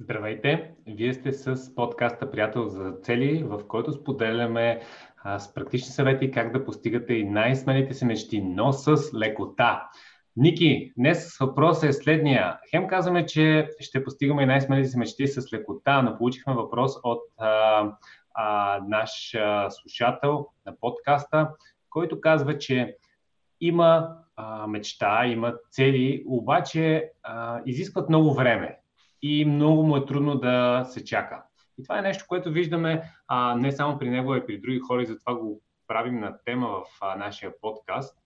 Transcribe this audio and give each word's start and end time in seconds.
Здравейте! 0.00 0.70
Вие 0.86 1.14
сте 1.14 1.32
с 1.32 1.74
подкаста 1.74 2.30
Приятел 2.30 2.68
за 2.68 2.92
цели, 3.02 3.44
в 3.44 3.60
който 3.68 3.92
споделяме 3.92 4.80
а, 5.16 5.38
с 5.38 5.54
практични 5.54 5.88
съвети 5.88 6.30
как 6.30 6.52
да 6.52 6.64
постигате 6.64 7.14
и 7.14 7.24
най-смелите 7.24 7.94
си 7.94 8.04
мечти, 8.04 8.40
но 8.42 8.72
с 8.72 9.14
лекота. 9.14 9.88
Ники, 10.36 10.92
днес 10.96 11.38
въпросът 11.40 11.84
е 11.84 11.92
следния. 11.92 12.58
Хем 12.70 12.88
казваме, 12.88 13.26
че 13.26 13.68
ще 13.80 14.04
постигаме 14.04 14.42
и 14.42 14.46
най-смелите 14.46 14.88
си 14.88 14.98
мечти 14.98 15.26
с 15.26 15.52
лекота, 15.52 16.02
но 16.02 16.18
получихме 16.18 16.54
въпрос 16.54 16.92
от 17.04 17.22
а, 17.38 17.84
а, 18.34 18.78
наш 18.88 19.34
а, 19.34 19.70
слушател 19.70 20.46
на 20.66 20.76
подкаста, 20.80 21.50
който 21.90 22.20
казва, 22.20 22.58
че 22.58 22.96
има 23.60 24.16
а, 24.36 24.66
мечта, 24.66 25.26
има 25.26 25.54
цели, 25.70 26.24
обаче 26.26 27.10
а, 27.22 27.62
изискват 27.66 28.08
много 28.08 28.34
време 28.34 28.78
и 29.22 29.44
много 29.44 29.82
му 29.82 29.96
е 29.96 30.06
трудно 30.06 30.38
да 30.38 30.84
се 30.88 31.04
чака. 31.04 31.42
И 31.78 31.82
това 31.82 31.98
е 31.98 32.02
нещо, 32.02 32.24
което 32.28 32.50
виждаме 32.50 33.02
а, 33.28 33.54
не 33.54 33.72
само 33.72 33.98
при 33.98 34.10
него, 34.10 34.32
а 34.32 34.38
и 34.38 34.46
при 34.46 34.60
други 34.60 34.78
хора, 34.78 35.02
и 35.02 35.06
затова 35.06 35.34
го 35.34 35.62
правим 35.86 36.20
на 36.20 36.38
тема 36.44 36.68
в 36.68 36.84
а, 37.00 37.16
нашия 37.16 37.60
подкаст, 37.60 38.18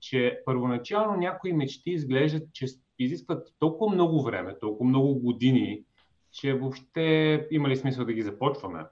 че 0.00 0.42
първоначално 0.44 1.16
някои 1.16 1.52
мечти 1.52 1.90
изглеждат, 1.90 2.52
че 2.52 2.66
изискват 2.98 3.54
толкова 3.58 3.94
много 3.94 4.22
време, 4.22 4.58
толкова 4.58 4.88
много 4.88 5.14
години, 5.14 5.84
че 6.32 6.54
въобще 6.54 7.46
има 7.50 7.68
ли 7.68 7.76
смисъл 7.76 8.04
да 8.04 8.12
ги 8.12 8.22
започваме. 8.22 8.84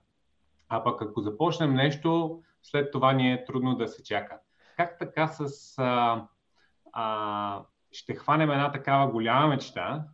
А 0.69 0.85
пък 0.85 1.03
ако 1.03 1.21
започнем 1.21 1.75
нещо, 1.75 2.41
след 2.63 2.93
това 2.93 3.13
ни 3.13 3.33
е 3.33 3.45
трудно 3.45 3.75
да 3.75 3.89
се 3.89 4.03
чака. 4.03 4.39
Как 4.77 4.99
така 4.99 5.29
с... 5.29 5.75
А, 5.79 6.27
а, 6.93 7.63
ще 7.93 8.15
хванем 8.15 8.51
една 8.51 8.73
такава 8.73 9.13
голяма 9.13 9.49
мечта, 9.49 10.05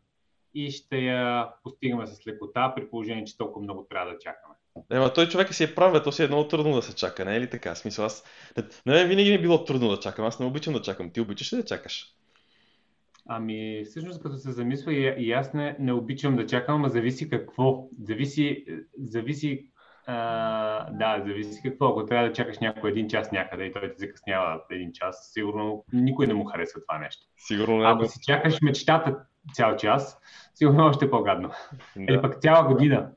и 0.54 0.70
ще 0.70 0.98
я 0.98 1.48
постигаме 1.62 2.06
с 2.06 2.26
лекота, 2.26 2.72
при 2.76 2.90
положение, 2.90 3.24
че 3.24 3.38
толкова 3.38 3.62
много 3.62 3.86
трябва 3.90 4.12
да 4.12 4.18
чакаме. 4.18 4.54
Ема 4.90 5.12
той 5.12 5.28
човек 5.28 5.54
си 5.54 5.64
е 5.64 5.74
прав, 5.74 6.04
то 6.04 6.12
си 6.12 6.22
е 6.22 6.26
много 6.26 6.48
трудно 6.48 6.74
да 6.74 6.82
се 6.82 6.94
чака, 6.94 7.24
не 7.24 7.36
е 7.36 7.40
ли 7.40 7.50
така? 7.50 7.74
Смисъл, 7.74 8.04
аз... 8.04 8.24
Не, 8.86 8.94
не 8.94 9.04
винаги 9.04 9.30
ми 9.30 9.36
е 9.36 9.40
било 9.40 9.64
трудно 9.64 9.88
да 9.88 10.00
чакам, 10.00 10.24
аз 10.24 10.40
не 10.40 10.46
обичам 10.46 10.74
да 10.74 10.82
чакам. 10.82 11.10
Ти 11.10 11.20
обичаш 11.20 11.52
ли 11.52 11.56
да 11.56 11.64
чакаш? 11.64 12.06
Ами, 13.26 13.84
всъщност, 13.84 14.22
като 14.22 14.36
се 14.36 14.52
замисля, 14.52 14.92
и, 14.92 15.14
и 15.18 15.32
аз 15.32 15.54
не, 15.54 15.76
не 15.78 15.92
обичам 15.92 16.36
да 16.36 16.46
чакам, 16.46 16.84
а 16.84 16.88
зависи 16.88 17.30
какво. 17.30 17.88
Зависи, 18.02 18.64
зависи 18.98 19.66
а, 20.06 20.90
да, 20.90 21.24
зависи 21.26 21.60
какво. 21.62 21.86
Ако 21.86 22.06
трябва 22.06 22.28
да 22.28 22.34
чакаш 22.34 22.58
някой 22.58 22.90
един 22.90 23.08
час 23.08 23.32
някъде 23.32 23.64
и 23.64 23.72
той 23.72 23.92
ти 23.92 23.98
закъснява 23.98 24.60
един 24.70 24.92
час, 24.92 25.30
сигурно 25.32 25.84
никой 25.92 26.26
не 26.26 26.34
му 26.34 26.44
харесва 26.44 26.80
това 26.80 26.98
нещо. 26.98 27.22
Сигурно 27.36 27.78
не. 27.78 27.86
Ако 27.86 28.06
си 28.06 28.18
чакаш 28.22 28.60
мечтата 28.62 29.18
цял 29.54 29.76
час, 29.76 30.18
сигурно 30.54 30.86
още 30.86 31.10
по-гадно. 31.10 31.50
Да. 31.96 32.12
Или 32.12 32.22
пък 32.22 32.42
цяла 32.42 32.64
година. 32.64 33.10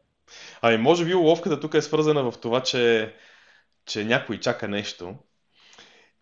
Ами, 0.62 0.78
може 0.78 1.06
би 1.06 1.16
уловката 1.16 1.60
тук 1.60 1.74
е 1.74 1.82
свързана 1.82 2.32
в 2.32 2.38
това, 2.42 2.64
че, 2.64 3.16
че 3.86 4.06
някой 4.06 4.40
чака 4.40 4.68
нещо. 4.68 5.16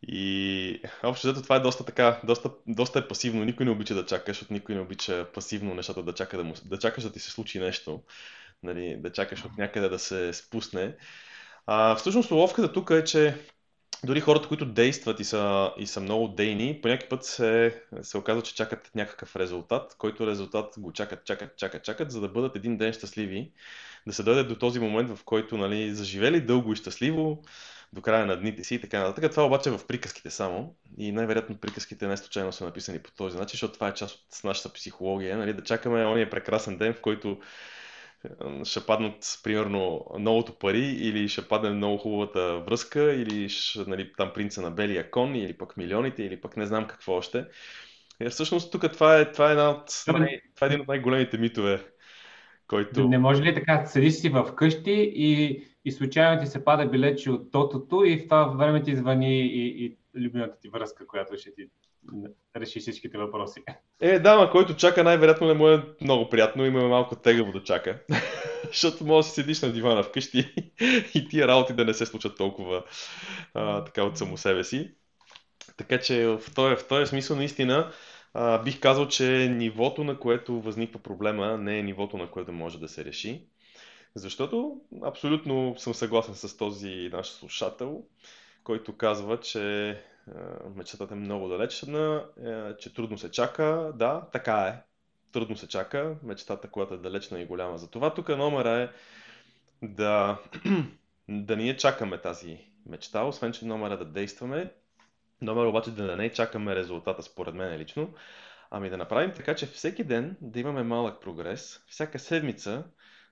И 0.08 0.82
общо 1.04 1.28
взето 1.28 1.44
това 1.44 1.56
е 1.56 1.60
доста 1.60 1.86
така, 1.86 2.20
доста, 2.24 2.52
доста 2.68 3.00
е 3.00 3.08
пасивно. 3.08 3.44
Никой 3.44 3.66
не 3.66 3.72
обича 3.72 3.96
да 3.96 4.06
чака, 4.06 4.24
защото 4.28 4.54
никой 4.54 4.76
не 4.76 4.82
обича 4.82 5.28
пасивно 5.34 5.76
нещата 5.76 6.04
да, 6.04 6.14
чака 6.14 6.38
да, 6.38 6.44
му, 6.44 6.54
да 6.66 6.80
чакаш 6.80 7.04
да 7.04 7.12
ти 7.12 7.20
се 7.20 7.32
случи 7.32 7.60
нещо. 7.60 8.04
Нали, 8.64 8.98
да 9.00 9.12
чакаш 9.12 9.46
от 9.46 9.58
някъде 9.58 9.90
да 9.90 10.00
се 10.00 10.34
спусне. 10.34 10.96
А, 11.66 11.96
всъщност 11.96 12.32
уловката 12.32 12.74
тук 12.74 12.90
е, 12.90 13.04
че 13.04 13.36
дори 14.04 14.22
хората, 14.22 14.48
които 14.48 14.66
действат 14.66 15.20
и 15.20 15.24
са, 15.24 15.72
и 15.78 15.88
са 15.88 16.02
много 16.02 16.28
дейни, 16.28 16.80
по 16.82 16.88
някакъв 16.88 17.10
път 17.10 17.26
се, 17.26 17.82
се 18.02 18.18
оказва, 18.18 18.42
че 18.42 18.56
чакат 18.56 18.92
някакъв 18.96 19.36
резултат, 19.36 19.96
който 19.98 20.28
резултат 20.28 20.74
го 20.78 20.92
чакат, 20.92 21.26
чакат, 21.26 21.58
чакат, 21.58 21.84
чакат, 21.84 22.12
за 22.12 22.22
да 22.22 22.28
бъдат 22.28 22.56
един 22.56 22.78
ден 22.78 22.94
щастливи, 22.94 23.52
да 24.08 24.14
се 24.14 24.24
дойде 24.24 24.44
до 24.44 24.56
този 24.56 24.80
момент, 24.80 25.10
в 25.10 25.24
който 25.24 25.58
нали, 25.58 25.96
заживели 25.96 26.42
дълго 26.42 26.74
и 26.74 26.76
щастливо, 26.76 27.42
до 27.94 28.02
края 28.02 28.26
на 28.26 28.40
дните 28.40 28.64
си 28.64 28.76
и 28.76 28.82
така 28.82 29.00
нататък. 29.00 29.32
Това 29.32 29.46
обаче 29.46 29.70
е 29.70 29.78
в 29.78 29.88
приказките 29.88 30.30
само 30.30 30.76
и 30.98 31.12
най-вероятно 31.12 31.58
приказките 31.58 32.08
не 32.08 32.18
случайно 32.18 32.54
са 32.54 32.66
написани 32.66 33.00
по 33.00 33.12
този 33.12 33.38
начин, 33.38 33.52
защото 33.54 33.74
това 33.74 33.88
е 33.88 33.94
част 33.94 34.16
от 34.16 34.44
нашата 34.44 34.74
психология, 34.74 35.38
нали, 35.38 35.54
да 35.54 35.64
чакаме 35.64 36.06
ония 36.06 36.30
прекрасен 36.30 36.78
ден, 36.78 36.94
в 36.94 37.02
който 37.02 37.40
ще 38.64 38.86
паднат, 38.86 39.40
примерно, 39.44 40.06
новото 40.20 40.54
пари, 40.60 40.98
или 41.00 41.28
ще 41.28 41.48
падне 41.48 41.70
много 41.70 41.98
хубавата 41.98 42.60
връзка, 42.60 43.14
или 43.14 43.50
ще, 43.50 43.80
нали, 43.88 44.14
там 44.18 44.32
принца 44.34 44.62
на 44.62 44.72
белия 44.72 45.12
кон, 45.12 45.36
или 45.36 45.58
пък 45.58 45.78
милионите, 45.78 46.24
или 46.24 46.42
пък 46.42 46.58
не 46.58 46.66
знам 46.66 46.88
какво 46.88 47.14
още. 47.14 47.46
И 48.22 48.30
всъщност 48.30 48.72
тук 48.72 48.92
това 48.94 49.20
е, 49.20 49.32
това 49.32 49.50
е, 49.50 49.52
една 49.52 49.70
от, 49.70 49.86
това 50.06 50.26
е 50.62 50.66
един 50.66 50.82
от 50.82 50.88
най-големите 50.88 51.38
митове, 51.38 51.86
който... 52.68 53.08
Не 53.08 53.18
може 53.18 53.44
ли 53.44 53.54
така, 53.54 53.86
седиш 53.86 54.14
си 54.14 54.30
в 54.30 54.56
къщи 54.56 55.12
и, 55.16 55.64
и 55.86 55.92
случайно 55.92 56.42
ти 56.42 56.48
се 56.48 56.64
пада 56.64 56.86
билече 56.86 57.32
от 57.32 57.52
тотото 57.52 58.04
и 58.04 58.20
в 58.20 58.24
това 58.24 58.44
време 58.44 58.84
ти 58.84 58.96
звъни 58.96 59.42
и, 59.42 59.86
и 59.86 59.98
любимата 60.16 60.60
ти 60.60 60.70
връзка, 60.70 61.08
която 61.08 61.38
ще 61.38 61.54
ти 61.54 61.68
реши 62.56 62.80
всичките 62.80 63.18
въпроси. 63.18 63.64
Е, 64.02 64.20
да, 64.20 64.38
ма 64.38 64.52
който 64.52 64.76
чака 64.76 65.04
най-вероятно 65.04 65.48
не 65.48 65.54
му 65.54 65.68
е 65.68 65.84
много 66.02 66.30
приятно, 66.30 66.66
има 66.66 66.88
малко 66.88 67.16
тегаво 67.16 67.52
да 67.52 67.64
чака. 67.64 68.00
Защото 68.68 69.06
може 69.06 69.28
да 69.28 69.30
си 69.30 69.42
седиш 69.42 69.62
на 69.62 69.72
дивана 69.72 70.04
вкъщи 70.04 70.54
и 71.16 71.28
тия 71.30 71.48
работи 71.48 71.74
да 71.74 71.86
не 71.86 71.94
се 71.94 72.06
случат 72.06 72.38
толкова 72.38 72.84
а, 73.54 73.84
така 73.84 74.04
от 74.04 74.18
само 74.18 74.38
себе 74.38 74.64
си. 74.64 74.92
Така 75.78 76.00
че 76.00 76.28
в 76.28 76.42
този, 76.56 76.76
в 76.76 76.88
този 76.88 77.06
смисъл 77.06 77.38
наистина 77.38 77.92
а, 78.34 78.64
бих 78.64 78.80
казал, 78.80 79.08
че 79.08 79.50
нивото, 79.50 80.04
на 80.04 80.20
което 80.20 80.62
възниква 80.62 81.00
проблема, 81.00 81.58
не 81.58 81.80
е 81.80 81.84
нивото, 81.84 82.18
на 82.18 82.32
което 82.32 82.52
може 82.52 82.80
да 82.80 82.88
се 82.88 83.06
реши. 83.06 83.48
Защото 84.16 84.82
абсолютно 85.04 85.76
съм 85.78 85.94
съгласен 85.94 86.36
с 86.36 86.58
този 86.58 87.10
наш 87.14 87.28
слушател, 87.28 88.04
който 88.64 88.98
казва, 88.98 89.40
че 89.40 89.98
мечтата 90.76 91.14
е 91.14 91.18
много 91.18 91.48
далечна, 91.48 92.26
е, 92.46 92.78
че 92.78 92.94
трудно 92.94 93.18
се 93.18 93.32
чака. 93.32 93.92
Да, 93.96 94.28
така 94.32 94.68
е. 94.68 94.82
Трудно 95.32 95.58
се 95.58 95.68
чака. 95.68 96.16
Мечтата, 96.24 96.70
която 96.72 96.94
е 96.94 96.98
далечна 96.98 97.40
и 97.40 97.46
голяма. 97.46 97.78
Затова 97.78 98.14
тук 98.14 98.30
номера 98.30 98.70
е 98.70 98.90
да, 99.82 100.40
да 101.30 101.56
ние 101.56 101.78
чакаме 101.78 102.22
тази 102.22 102.58
мечта, 102.86 103.24
освен 103.24 103.52
че 103.52 103.66
номера 103.66 103.94
е 103.94 103.98
да 103.98 104.06
действаме. 104.06 104.72
Номер 105.42 105.66
обаче 105.66 105.92
да 105.92 106.16
не 106.16 106.30
чакаме 106.30 106.76
резултата, 106.76 107.24
според 107.24 107.56
мен 107.56 107.80
лично, 107.80 108.14
ами 108.72 108.90
да 108.90 108.98
направим 108.98 109.34
така, 109.36 109.56
че 109.56 109.66
всеки 109.66 110.04
ден 110.04 110.38
да 110.42 110.60
имаме 110.60 110.84
малък 110.84 111.22
прогрес, 111.22 111.84
всяка 111.88 112.20
седмица 112.20 112.84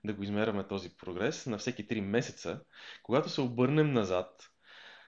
да 0.03 0.13
го 0.13 0.24
измеряме 0.24 0.68
този 0.68 0.97
прогрес, 0.97 1.46
на 1.46 1.57
всеки 1.57 1.88
3 1.88 2.01
месеца, 2.01 2.59
когато 3.03 3.30
се 3.30 3.41
обърнем 3.41 3.94
назад, 3.94 4.50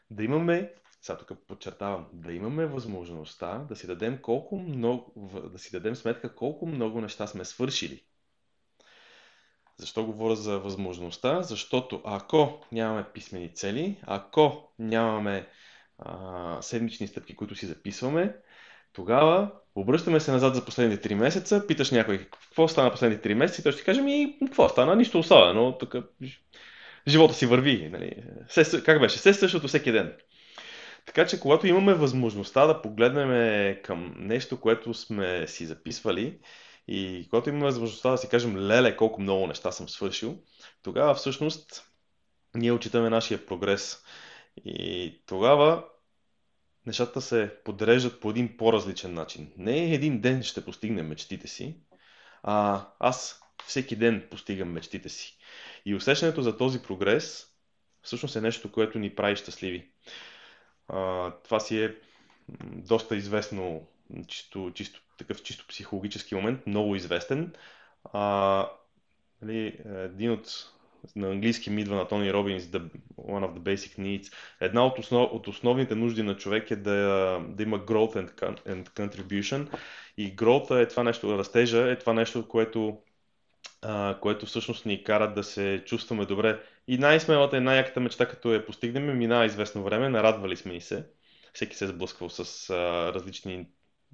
да 0.09 0.23
имаме 0.23 0.73
сега 1.03 1.17
тук 1.17 1.39
подчертавам, 1.47 2.05
да 2.13 2.33
имаме 2.33 2.65
възможността 2.65 3.57
да 3.57 3.75
си 3.75 3.87
дадем 3.87 4.17
колко 4.21 4.59
много, 4.59 5.31
да 5.51 5.59
си 5.59 5.71
дадем 5.71 5.95
сметка 5.95 6.35
колко 6.35 6.65
много 6.65 7.01
неща 7.01 7.27
сме 7.27 7.45
свършили. 7.45 8.03
Защо 9.77 10.05
говоря 10.05 10.35
за 10.35 10.59
възможността? 10.59 11.43
Защото 11.43 12.01
ако 12.05 12.65
нямаме 12.71 13.05
писмени 13.13 13.53
цели, 13.53 13.97
ако 14.01 14.73
нямаме 14.79 15.47
а, 15.97 16.61
седмични 16.61 17.07
стъпки, 17.07 17.35
които 17.35 17.55
си 17.55 17.65
записваме, 17.65 18.35
тогава 18.93 19.51
обръщаме 19.75 20.19
се 20.19 20.31
назад 20.31 20.55
за 20.55 20.65
последните 20.65 21.09
3 21.09 21.13
месеца, 21.13 21.67
питаш 21.67 21.91
някой 21.91 22.17
какво 22.17 22.67
стана 22.67 22.91
последните 22.91 23.29
3 23.29 23.33
месеца 23.33 23.61
и 23.61 23.63
той 23.63 23.71
ще 23.71 23.83
каже 23.83 24.01
ми 24.01 24.37
какво 24.45 24.69
стана, 24.69 24.95
нищо 24.95 25.19
особено, 25.19 25.77
тук 25.77 25.95
живота 27.07 27.33
си 27.33 27.45
върви. 27.45 27.89
Нали? 27.91 28.23
Се, 28.47 28.83
как 28.83 28.99
беше? 28.99 29.17
Все 29.17 29.33
същото 29.33 29.67
всеки 29.67 29.91
ден. 29.91 30.13
Така 31.05 31.27
че, 31.27 31.39
когато 31.39 31.67
имаме 31.67 31.93
възможността 31.93 32.67
да 32.67 32.81
погледнем 32.81 33.75
към 33.83 34.15
нещо, 34.17 34.59
което 34.59 34.93
сме 34.93 35.47
си 35.47 35.65
записвали, 35.65 36.39
и 36.87 37.27
когато 37.29 37.49
имаме 37.49 37.65
възможността 37.65 38.11
да 38.11 38.17
си 38.17 38.29
кажем, 38.29 38.57
леле, 38.57 38.97
колко 38.97 39.21
много 39.21 39.47
неща 39.47 39.71
съм 39.71 39.89
свършил, 39.89 40.37
тогава 40.83 41.15
всъщност 41.15 41.89
ние 42.55 42.71
отчитаме 42.71 43.09
нашия 43.09 43.45
прогрес. 43.45 44.03
И 44.65 45.21
тогава 45.25 45.85
нещата 46.85 47.21
се 47.21 47.55
подреждат 47.63 48.19
по 48.19 48.29
един 48.29 48.57
по-различен 48.57 49.13
начин. 49.13 49.53
Не 49.57 49.93
един 49.93 50.21
ден 50.21 50.43
ще 50.43 50.65
постигнем 50.65 51.07
мечтите 51.07 51.47
си, 51.47 51.77
а 52.43 52.85
аз 52.99 53.41
всеки 53.67 53.95
ден 53.95 54.27
постигам 54.31 54.71
мечтите 54.71 55.09
си. 55.09 55.37
И 55.85 55.95
усещането 55.95 56.41
за 56.41 56.57
този 56.57 56.81
прогрес 56.81 57.47
всъщност 58.01 58.35
е 58.35 58.41
нещо, 58.41 58.71
което 58.71 58.99
ни 58.99 59.15
прави 59.15 59.35
щастливи. 59.35 59.91
Това 61.43 61.59
си 61.59 61.83
е 61.83 61.95
доста 62.63 63.15
известно, 63.15 63.87
чисто, 64.27 64.71
чисто, 64.75 65.01
такъв 65.17 65.43
чисто 65.43 65.67
психологически 65.67 66.35
момент, 66.35 66.67
много 66.67 66.95
известен. 66.95 67.53
А, 68.13 68.69
нали, 69.41 69.79
един 69.87 70.31
от 70.31 70.73
на 71.15 71.31
английски 71.31 71.69
ми 71.69 71.81
идва 71.81 71.95
на 71.95 72.07
Тони 72.07 72.33
Робинс, 72.33 72.63
the, 72.63 72.89
one 73.17 73.45
of 73.45 73.53
the 73.53 73.59
basic 73.59 73.99
needs. 73.99 74.33
Една 74.61 74.85
от, 74.85 74.99
основ, 74.99 75.29
от 75.31 75.47
основните 75.47 75.95
нужди 75.95 76.23
на 76.23 76.37
човек 76.37 76.71
е 76.71 76.75
да, 76.75 77.39
да 77.49 77.63
има 77.63 77.79
growth 77.79 78.15
and, 78.15 78.61
and 78.67 78.89
contribution. 78.89 79.79
И 80.17 80.35
growth 80.35 80.81
е 80.81 80.87
това 80.87 81.03
нещо, 81.03 81.37
растежа 81.37 81.91
е 81.91 81.99
това 81.99 82.13
нещо, 82.13 82.47
което 82.47 82.97
а, 83.81 84.19
което 84.19 84.45
всъщност 84.45 84.85
ни 84.85 85.03
кара 85.03 85.33
да 85.33 85.43
се 85.43 85.83
чувстваме 85.85 86.25
добре. 86.25 86.59
И 86.87 86.97
най-смелата 86.97 87.57
и 87.57 87.59
най-яката 87.59 87.99
мечта, 87.99 88.25
като 88.25 88.53
я 88.53 88.65
постигнем, 88.65 89.17
минава 89.17 89.45
известно 89.45 89.83
време, 89.83 90.09
нарадвали 90.09 90.57
сме 90.57 90.73
и 90.73 90.81
се. 90.81 91.05
Всеки 91.53 91.75
се 91.75 91.85
е 91.85 91.87
сблъсквал 91.87 92.29
с 92.29 92.69
а, 92.69 93.13
различни 93.13 93.67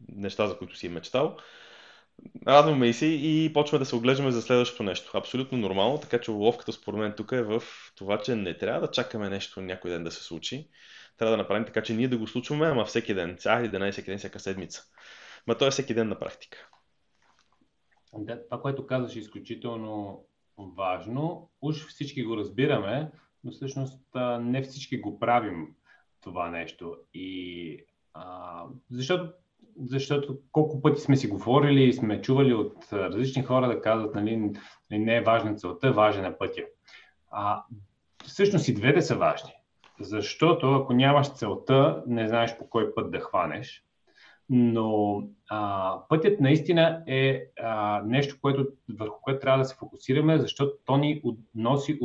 неща, 0.07 0.48
за 0.48 0.57
които 0.57 0.75
си 0.75 0.88
е 0.88 0.89
мечтал. 0.89 1.38
Радваме 2.48 2.88
и 2.88 2.94
се 2.94 3.06
и 3.06 3.54
почваме 3.54 3.80
да 3.80 3.86
се 3.86 3.95
оглеждаме 3.95 4.31
за 4.31 4.42
следващото 4.42 4.83
нещо. 4.83 5.12
Абсолютно 5.13 5.57
нормално, 5.57 5.98
така 5.98 6.19
че 6.19 6.31
уловката 6.31 6.71
според 6.71 7.00
мен 7.00 7.13
тук 7.18 7.31
е 7.31 7.44
в 7.44 7.63
това, 7.95 8.18
че 8.21 8.36
не 8.36 8.57
трябва 8.57 8.81
да 8.81 8.92
чакаме 8.92 9.30
нещо 9.30 9.62
някой 9.62 9.92
ден 9.92 10.04
да 10.04 10.12
се 10.12 10.24
случи. 10.24 10.69
Трябва 11.18 11.31
да 11.31 11.38
направим 11.38 11.66
така, 11.66 11.83
че 11.83 11.94
ние 11.94 12.07
да 12.07 12.18
го 12.18 12.27
случваме, 12.27 12.68
ама 12.68 12.86
всеки 12.86 13.13
ден. 13.13 13.38
Не 13.74 13.88
е 13.88 13.92
всеки 13.92 14.10
ден, 14.10 14.18
всяка 14.18 14.39
седмица. 14.39 14.83
Ма 15.48 15.57
то 15.57 15.68
е 15.68 15.71
всеки 15.71 15.94
ден 15.94 16.07
на 16.07 16.19
практика. 16.19 16.69
Да, 18.13 18.44
това, 18.44 18.62
което 18.62 18.88
казваш 18.88 19.16
е 19.16 19.19
изключително 19.19 20.25
важно. 20.66 21.50
Уж 21.62 21.88
всички 21.88 22.24
го 22.24 22.38
разбираме, 22.38 23.12
но 23.44 23.52
всъщност 23.52 24.04
не 24.40 24.62
всички 24.62 25.02
го 25.02 25.20
правим 25.20 25.68
това 26.22 26.50
нещо. 26.50 26.98
И, 27.14 27.86
а, 28.14 28.64
защото 28.92 29.34
защото 29.86 30.38
колко 30.52 30.82
пъти 30.82 31.02
сме 31.02 31.16
си 31.16 31.28
говорили 31.28 31.84
и 31.84 31.94
сме 31.94 32.22
чували 32.22 32.54
от 32.54 32.94
различни 32.94 33.44
хора 33.44 33.68
да 33.68 33.82
казват, 33.82 34.16
нали, 34.16 34.38
нали 34.92 35.04
не 35.04 35.16
е 35.16 35.22
важна 35.22 35.56
целта, 35.56 35.92
важен 35.92 36.26
е 36.26 36.38
пътя. 36.38 36.62
А, 37.32 37.64
всъщност 38.26 38.68
и 38.68 38.74
двете 38.74 39.02
са 39.02 39.16
важни. 39.16 39.52
Защото 40.00 40.76
ако 40.76 40.94
нямаш 40.94 41.34
целта, 41.34 42.04
не 42.08 42.28
знаеш 42.28 42.58
по 42.58 42.70
кой 42.70 42.94
път 42.94 43.12
да 43.12 43.20
хванеш. 43.20 43.84
Но 44.50 45.24
а, 45.50 46.00
пътят 46.10 46.40
наистина 46.40 47.04
е 47.07 47.46
а, 47.60 48.01
нещо, 48.06 48.38
което, 48.42 48.68
върху 48.90 49.22
което 49.22 49.40
трябва 49.40 49.60
да 49.60 49.66
се 49.66 49.75
фокусираме, 49.75 50.40
защото 50.40 50.74
то 50.86 50.98
ни 50.98 51.22
носи 51.56 52.00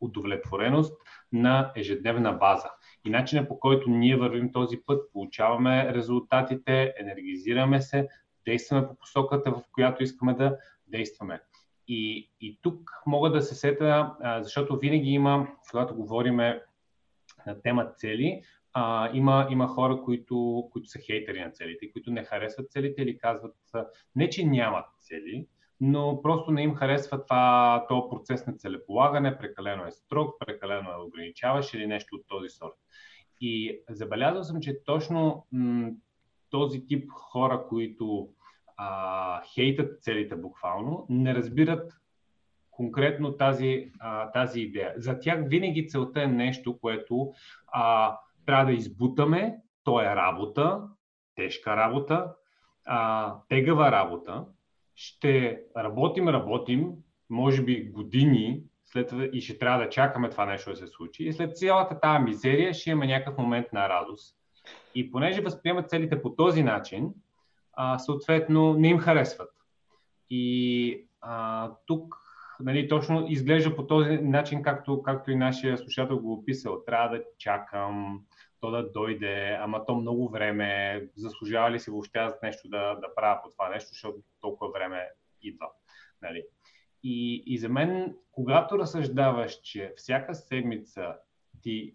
удовлетвореност 0.00 0.94
на 1.32 1.72
ежедневна 1.76 2.32
база. 2.32 2.70
И 3.04 3.10
начинът 3.10 3.48
по 3.48 3.58
който 3.58 3.90
ние 3.90 4.16
вървим 4.16 4.52
този 4.52 4.80
път, 4.86 5.12
получаваме 5.12 5.94
резултатите, 5.94 6.94
енергизираме 6.98 7.80
се, 7.80 8.08
действаме 8.44 8.88
по 8.88 8.96
посоката, 8.96 9.50
в 9.50 9.62
която 9.72 10.02
искаме 10.02 10.34
да 10.34 10.56
действаме. 10.86 11.40
И, 11.88 12.30
и 12.40 12.58
тук 12.62 12.90
мога 13.06 13.30
да 13.30 13.42
се 13.42 13.54
сета, 13.54 14.14
защото 14.40 14.78
винаги 14.78 15.10
има, 15.10 15.48
когато 15.70 15.94
говорим 15.94 16.36
на 16.36 17.60
тема 17.62 17.86
цели, 17.96 18.42
а, 18.74 19.10
има, 19.12 19.48
има 19.50 19.66
хора, 19.66 20.02
които, 20.02 20.68
които 20.72 20.88
са 20.88 20.98
хейтери 20.98 21.40
на 21.40 21.50
целите, 21.50 21.92
които 21.92 22.10
не 22.10 22.24
харесват 22.24 22.70
целите 22.70 23.02
или 23.02 23.18
казват 23.18 23.56
не, 24.16 24.30
че 24.30 24.46
нямат 24.46 24.86
цели, 25.00 25.46
но 25.80 26.22
просто 26.22 26.50
не 26.50 26.62
им 26.62 26.74
харесва 26.74 27.22
това, 27.22 27.86
този 27.88 28.02
процес 28.10 28.46
на 28.46 28.52
целеполагане, 28.56 29.38
прекалено 29.38 29.86
е 29.86 29.90
строг, 29.90 30.34
прекалено 30.46 30.90
е 30.90 31.04
ограничаващ 31.06 31.74
или 31.74 31.86
нещо 31.86 32.16
от 32.16 32.24
този 32.28 32.48
сорт. 32.48 32.74
И 33.40 33.80
забелязал 33.90 34.44
съм, 34.44 34.60
че 34.60 34.84
точно 34.84 35.46
м- 35.52 35.90
този 36.50 36.86
тип 36.86 37.10
хора, 37.10 37.66
които 37.68 38.28
а, 38.76 39.42
хейтат 39.54 40.02
целите 40.02 40.36
буквално, 40.36 41.06
не 41.08 41.34
разбират 41.34 41.92
конкретно 42.70 43.36
тази, 43.36 43.92
а, 43.98 44.32
тази 44.32 44.60
идея. 44.60 44.94
За 44.96 45.20
тях 45.20 45.40
винаги 45.46 45.88
целта 45.88 46.22
е 46.22 46.26
нещо, 46.26 46.78
което 46.78 47.32
а, 47.66 48.16
трябва 48.46 48.64
да 48.64 48.72
избутаме, 48.72 49.56
то 49.84 50.00
е 50.00 50.04
работа, 50.04 50.82
тежка 51.34 51.76
работа, 51.76 52.32
а, 52.86 53.34
тегава 53.48 53.92
работа. 53.92 54.44
Ще 54.94 55.62
работим, 55.76 56.28
работим, 56.28 56.92
може 57.30 57.62
би 57.62 57.90
години, 57.90 58.62
след 58.84 59.08
това 59.08 59.24
и 59.24 59.40
ще 59.40 59.58
трябва 59.58 59.84
да 59.84 59.90
чакаме 59.90 60.30
това 60.30 60.46
нещо 60.46 60.70
да 60.70 60.76
се 60.76 60.86
случи. 60.86 61.24
И 61.24 61.32
след 61.32 61.56
цялата 61.56 62.00
тази 62.00 62.24
мизерия 62.24 62.74
ще 62.74 62.90
имаме 62.90 63.06
някакъв 63.06 63.38
момент 63.38 63.66
на 63.72 63.88
радост. 63.88 64.36
И 64.94 65.10
понеже 65.10 65.40
възприемат 65.40 65.90
целите 65.90 66.22
по 66.22 66.34
този 66.34 66.62
начин, 66.62 67.14
а, 67.72 67.98
съответно 67.98 68.74
не 68.74 68.88
им 68.88 68.98
харесват. 68.98 69.50
И 70.30 71.06
а, 71.20 71.70
тук 71.86 72.16
нали, 72.60 72.88
точно 72.88 73.26
изглежда 73.28 73.76
по 73.76 73.86
този 73.86 74.18
начин, 74.18 74.62
както, 74.62 75.02
както 75.02 75.30
и 75.30 75.36
нашия 75.36 75.78
слушател 75.78 76.18
го 76.18 76.32
описал. 76.32 76.84
Трябва 76.86 77.16
да 77.16 77.22
чакам, 77.38 78.20
то 78.64 78.70
да 78.70 78.90
дойде, 78.92 79.56
ама 79.60 79.86
то 79.86 79.94
много 79.94 80.28
време, 80.28 81.00
заслужава 81.16 81.70
ли 81.70 81.80
се 81.80 81.90
въобще 81.90 82.28
за 82.28 82.36
нещо 82.42 82.68
да, 82.68 82.94
да 82.94 83.14
правя 83.14 83.40
по 83.42 83.50
това 83.50 83.68
нещо, 83.68 83.88
защото 83.88 84.18
толкова 84.40 84.70
време 84.72 85.08
идва. 85.42 85.66
Нали. 86.22 86.46
И, 87.02 87.42
и 87.46 87.58
за 87.58 87.68
мен, 87.68 88.16
когато 88.32 88.78
разсъждаваш, 88.78 89.60
че 89.60 89.94
всяка 89.96 90.34
седмица 90.34 91.16
ти 91.62 91.94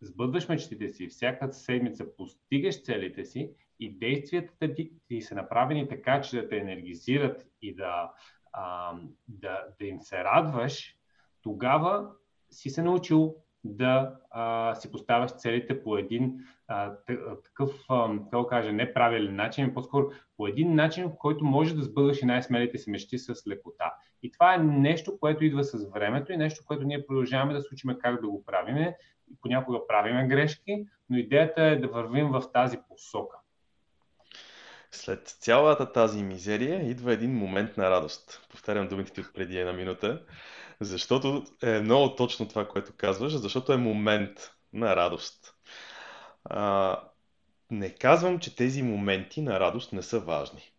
сбъдваш 0.00 0.48
мечтите 0.48 0.88
си, 0.88 1.08
всяка 1.08 1.52
седмица 1.52 2.16
постигаш 2.16 2.82
целите 2.82 3.24
си 3.24 3.52
и 3.80 3.98
действията 3.98 4.74
ти, 4.74 4.92
ти 5.08 5.22
са 5.22 5.34
направени 5.34 5.88
така, 5.88 6.20
че 6.20 6.36
да 6.36 6.48
те 6.48 6.56
енергизират 6.56 7.46
и 7.62 7.74
да, 7.74 8.12
а, 8.52 8.94
да, 9.28 9.66
да 9.78 9.86
им 9.86 10.00
се 10.00 10.24
радваш, 10.24 10.96
тогава 11.42 12.10
си 12.50 12.70
се 12.70 12.82
научил 12.82 13.36
да 13.64 14.14
а, 14.30 14.74
си 14.74 14.92
поставяш 14.92 15.30
целите 15.30 15.82
по 15.82 15.98
един 15.98 16.34
а, 16.68 16.92
такъв, 17.44 17.70
а, 17.88 18.46
кажа, 18.48 18.72
неправилен 18.72 19.36
начин, 19.36 19.74
по-скоро 19.74 20.10
по 20.36 20.46
един 20.46 20.74
начин, 20.74 21.08
в 21.08 21.18
който 21.18 21.44
може 21.44 21.74
да 21.74 21.82
сбъдваш 21.82 22.22
и 22.22 22.26
най-смелите 22.26 22.78
си 22.78 22.90
мечти 22.90 23.18
с 23.18 23.46
лекота. 23.48 23.94
И 24.22 24.32
това 24.32 24.54
е 24.54 24.58
нещо, 24.58 25.18
което 25.20 25.44
идва 25.44 25.64
с 25.64 25.90
времето 25.90 26.32
и 26.32 26.36
нещо, 26.36 26.64
което 26.66 26.84
ние 26.84 27.06
продължаваме 27.06 27.54
да 27.54 27.60
се 27.60 27.68
учим 27.72 27.96
как 28.00 28.20
да 28.20 28.28
го 28.28 28.44
правиме. 28.44 28.96
И 29.32 29.36
понякога 29.42 29.86
правиме 29.86 30.28
грешки, 30.28 30.86
но 31.10 31.18
идеята 31.18 31.62
е 31.62 31.76
да 31.76 31.88
вървим 31.88 32.28
в 32.28 32.42
тази 32.52 32.78
посока. 32.88 33.36
След 34.90 35.28
цялата 35.28 35.92
тази 35.92 36.22
мизерия 36.22 36.90
идва 36.90 37.12
един 37.12 37.34
момент 37.34 37.76
на 37.76 37.90
радост. 37.90 38.46
Повтарям 38.50 38.88
думите 38.88 39.12
ти 39.12 39.20
от 39.20 39.34
преди 39.34 39.58
една 39.58 39.72
минута, 39.72 40.22
защото 40.80 41.44
е 41.62 41.80
много 41.80 42.16
точно 42.16 42.48
това, 42.48 42.68
което 42.68 42.92
казваш, 42.96 43.32
защото 43.32 43.72
е 43.72 43.76
момент 43.76 44.50
на 44.72 44.96
радост. 44.96 45.54
А, 46.44 46.96
не 47.70 47.94
казвам, 47.94 48.38
че 48.38 48.56
тези 48.56 48.82
моменти 48.82 49.42
на 49.42 49.60
радост 49.60 49.92
не 49.92 50.02
са 50.02 50.20
важни. 50.20 50.72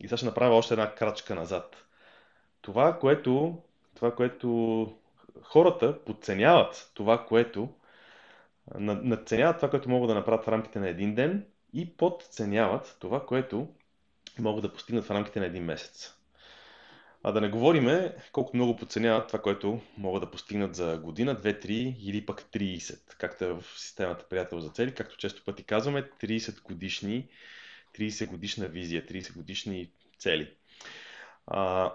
И 0.00 0.08
сега 0.08 0.16
ще 0.16 0.26
направя 0.26 0.54
още 0.54 0.74
една 0.74 0.94
крачка 0.94 1.34
назад. 1.34 1.84
Това, 2.62 2.98
което, 2.98 3.62
това, 3.94 4.14
което 4.14 4.92
хората 5.42 6.04
подценяват, 6.04 6.90
това, 6.94 7.26
което 7.26 7.68
надценяват 8.78 9.56
това, 9.56 9.70
което 9.70 9.88
могат 9.88 10.08
да 10.08 10.14
направят 10.14 10.44
в 10.44 10.48
рамките 10.48 10.78
на 10.78 10.88
един 10.88 11.14
ден 11.14 11.46
и 11.72 11.96
подценяват 11.96 12.96
това, 13.00 13.26
което 13.26 13.68
могат 14.38 14.62
да 14.62 14.72
постигнат 14.72 15.04
в 15.04 15.10
рамките 15.10 15.40
на 15.40 15.46
един 15.46 15.64
месец. 15.64 16.19
А 17.22 17.32
да 17.32 17.40
не 17.40 17.48
говориме 17.48 18.16
колко 18.32 18.56
много 18.56 18.76
подценяват 18.76 19.26
това, 19.26 19.42
което 19.42 19.80
могат 19.96 20.22
да 20.22 20.30
постигнат 20.30 20.74
за 20.74 20.98
година, 20.98 21.36
2, 21.36 21.66
3 21.66 21.96
или 21.98 22.26
пък 22.26 22.42
30, 22.42 23.16
както 23.18 23.44
е 23.44 23.52
в 23.52 23.64
системата 23.76 24.28
Приятел 24.28 24.60
за 24.60 24.70
цели, 24.70 24.94
както 24.94 25.16
често 25.16 25.44
пъти 25.44 25.62
казваме, 25.62 26.10
30 26.22 26.62
годишни, 26.62 27.28
30 27.98 28.26
годишна 28.26 28.68
визия, 28.68 29.06
30 29.06 29.34
годишни 29.34 29.90
цели. 30.18 30.54
А, 31.46 31.92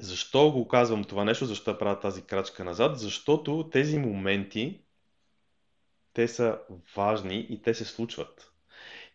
защо 0.00 0.52
го 0.52 0.68
казвам 0.68 1.04
това 1.04 1.24
нещо, 1.24 1.46
защо 1.46 1.78
правя 1.78 2.00
тази 2.00 2.22
крачка 2.22 2.64
назад? 2.64 2.98
Защото 2.98 3.68
тези 3.72 3.98
моменти, 3.98 4.80
те 6.12 6.28
са 6.28 6.58
важни 6.96 7.46
и 7.50 7.62
те 7.62 7.74
се 7.74 7.84
случват. 7.84 8.52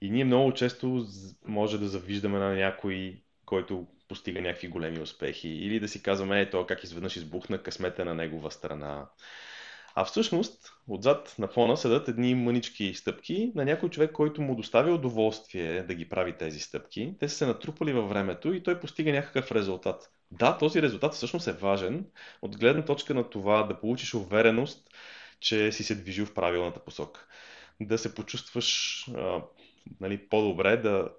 И 0.01 0.10
ние 0.10 0.25
много 0.25 0.53
често 0.53 1.05
може 1.46 1.77
да 1.77 1.88
завиждаме 1.88 2.39
на 2.39 2.53
някой, 2.53 3.22
който 3.46 3.88
постига 4.07 4.41
някакви 4.41 4.67
големи 4.67 5.00
успехи. 5.00 5.50
Или 5.50 5.79
да 5.79 5.88
си 5.88 6.03
казваме, 6.03 6.41
ето 6.41 6.65
как 6.65 6.83
изведнъж 6.83 7.15
избухна 7.15 7.57
късмета 7.57 8.05
на 8.05 8.13
негова 8.13 8.51
страна. 8.51 9.05
А 9.95 10.05
всъщност, 10.05 10.74
отзад 10.88 11.36
на 11.39 11.48
фона 11.48 11.77
седат 11.77 12.07
едни 12.07 12.36
мънички 12.36 12.93
стъпки 12.93 13.51
на 13.55 13.65
някой 13.65 13.89
човек, 13.89 14.12
който 14.12 14.41
му 14.41 14.55
доставя 14.55 14.93
удоволствие 14.93 15.83
да 15.83 15.93
ги 15.93 16.10
прави 16.10 16.38
тези 16.38 16.60
стъпки. 16.60 17.13
Те 17.19 17.29
са 17.29 17.36
се 17.36 17.45
натрупали 17.45 17.93
във 17.93 18.10
времето 18.10 18.53
и 18.53 18.63
той 18.63 18.79
постига 18.79 19.12
някакъв 19.12 19.51
резултат. 19.51 20.12
Да, 20.31 20.57
този 20.57 20.81
резултат 20.81 21.13
всъщност 21.13 21.48
е 21.48 21.51
важен 21.53 22.05
от 22.41 22.57
гледна 22.57 22.86
точка 22.86 23.13
на 23.13 23.29
това 23.29 23.63
да 23.63 23.79
получиш 23.79 24.13
увереност, 24.13 24.89
че 25.39 25.72
си 25.72 25.83
се 25.83 25.95
движил 25.95 26.25
в 26.25 26.33
правилната 26.33 26.79
посока. 26.79 27.25
Да 27.81 27.98
се 27.98 28.15
почувстваш 28.15 29.05
а, 29.17 29.41
нали, 30.00 30.17
по-добре, 30.17 30.77
да, 30.77 31.10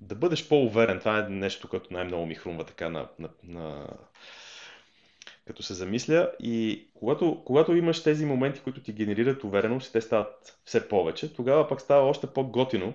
да 0.00 0.14
бъдеш 0.14 0.48
по-уверен. 0.48 0.98
Това 0.98 1.18
е 1.18 1.28
нещо, 1.28 1.68
което 1.68 1.92
най-много 1.92 2.26
ми 2.26 2.34
хрумва 2.34 2.64
така 2.64 2.88
на, 2.88 3.08
на, 3.18 3.28
на 3.42 3.86
като 5.46 5.62
се 5.62 5.74
замисля. 5.74 6.32
И 6.40 6.86
когато, 6.94 7.42
когато 7.44 7.76
имаш 7.76 8.02
тези 8.02 8.26
моменти, 8.26 8.60
които 8.60 8.82
ти 8.82 8.92
генерират 8.92 9.44
увереност 9.44 9.88
и 9.88 9.92
те 9.92 10.00
стават 10.00 10.58
все 10.64 10.88
повече, 10.88 11.34
тогава 11.34 11.68
пък 11.68 11.80
става 11.80 12.08
още 12.08 12.26
по-готино 12.26 12.94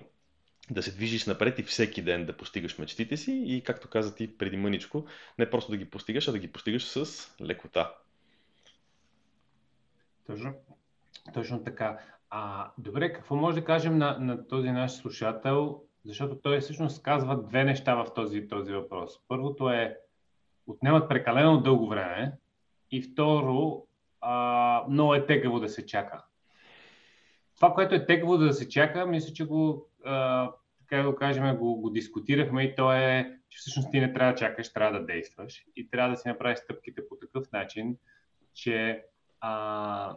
да 0.70 0.82
се 0.82 0.92
движиш 0.92 1.26
напред 1.26 1.58
и 1.58 1.62
всеки 1.62 2.02
ден 2.02 2.26
да 2.26 2.36
постигаш 2.36 2.78
мечтите 2.78 3.16
си 3.16 3.42
и, 3.46 3.62
както 3.62 3.88
каза 3.88 4.14
ти 4.14 4.38
преди 4.38 4.56
мъничко, 4.56 5.04
не 5.38 5.50
просто 5.50 5.70
да 5.70 5.76
ги 5.76 5.90
постигаш, 5.90 6.28
а 6.28 6.32
да 6.32 6.38
ги 6.38 6.52
постигаш 6.52 6.84
с 6.84 7.30
лекота. 7.40 7.94
Точно, 10.26 10.54
точно 11.34 11.64
така. 11.64 11.98
А, 12.30 12.70
добре, 12.78 13.12
какво 13.12 13.36
може 13.36 13.60
да 13.60 13.64
кажем 13.64 13.98
на, 13.98 14.18
на 14.18 14.48
този 14.48 14.70
наш 14.70 14.92
слушател, 14.92 15.82
защото 16.04 16.36
той 16.36 16.60
всъщност 16.60 17.02
казва 17.02 17.42
две 17.42 17.64
неща 17.64 17.94
в 17.94 18.14
този, 18.14 18.48
този 18.48 18.72
въпрос. 18.72 19.12
Първото 19.28 19.70
е, 19.70 19.98
отнемат 20.66 21.08
прекалено 21.08 21.62
дълго 21.62 21.88
време 21.88 22.32
и 22.90 23.02
второ, 23.02 23.86
а, 24.20 24.84
много 24.88 25.14
е 25.14 25.26
тегаво 25.26 25.60
да 25.60 25.68
се 25.68 25.86
чака. 25.86 26.24
Това, 27.56 27.74
което 27.74 27.94
е 27.94 28.06
тегаво 28.06 28.38
да 28.38 28.52
се 28.52 28.68
чака, 28.68 29.06
мисля, 29.06 29.32
че 29.32 29.44
го, 29.44 29.90
а, 30.04 30.50
така 30.78 31.02
да 31.02 31.10
го 31.10 31.16
кажем, 31.16 31.56
го, 31.56 31.80
го 31.80 31.90
дискутирахме 31.90 32.62
и 32.62 32.74
то 32.74 32.92
е, 32.92 33.38
че 33.48 33.58
всъщност 33.58 33.90
ти 33.90 34.00
не 34.00 34.12
трябва 34.12 34.32
да 34.32 34.38
чакаш, 34.38 34.72
трябва 34.72 34.98
да 34.98 35.06
действаш 35.06 35.64
и 35.76 35.90
трябва 35.90 36.10
да 36.10 36.16
си 36.16 36.28
направиш 36.28 36.58
стъпките 36.58 37.08
по 37.08 37.16
такъв 37.16 37.52
начин, 37.52 37.96
че 38.54 39.04
а, 39.40 40.14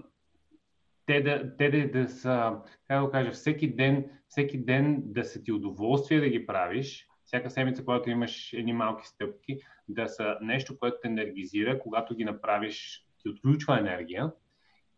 те 1.08 1.22
да, 1.22 1.58
те 1.58 1.70
да, 1.70 2.00
да 2.02 2.10
са, 2.10 2.58
как 2.88 3.06
да 3.06 3.12
кажа, 3.12 3.32
всеки 3.32 3.76
ден, 3.76 4.10
всеки 4.28 4.58
ден 4.58 5.02
да 5.06 5.24
са 5.24 5.44
ти 5.44 5.52
удоволствие 5.52 6.20
да 6.20 6.30
ги 6.30 6.46
правиш, 6.46 7.08
всяка 7.26 7.50
седмица, 7.50 7.86
когато 7.86 8.10
имаш 8.10 8.54
едни 8.54 8.74
малки 8.74 9.08
стъпки, 9.08 9.60
да 9.90 10.08
са 10.08 10.38
нещо, 10.42 10.78
което 10.78 10.98
те 11.02 11.08
енергизира, 11.08 11.80
когато 11.80 12.16
ги 12.16 12.26
направиш, 12.26 13.06
ти 13.22 13.30
отключва 13.30 13.80
енергия 13.80 14.32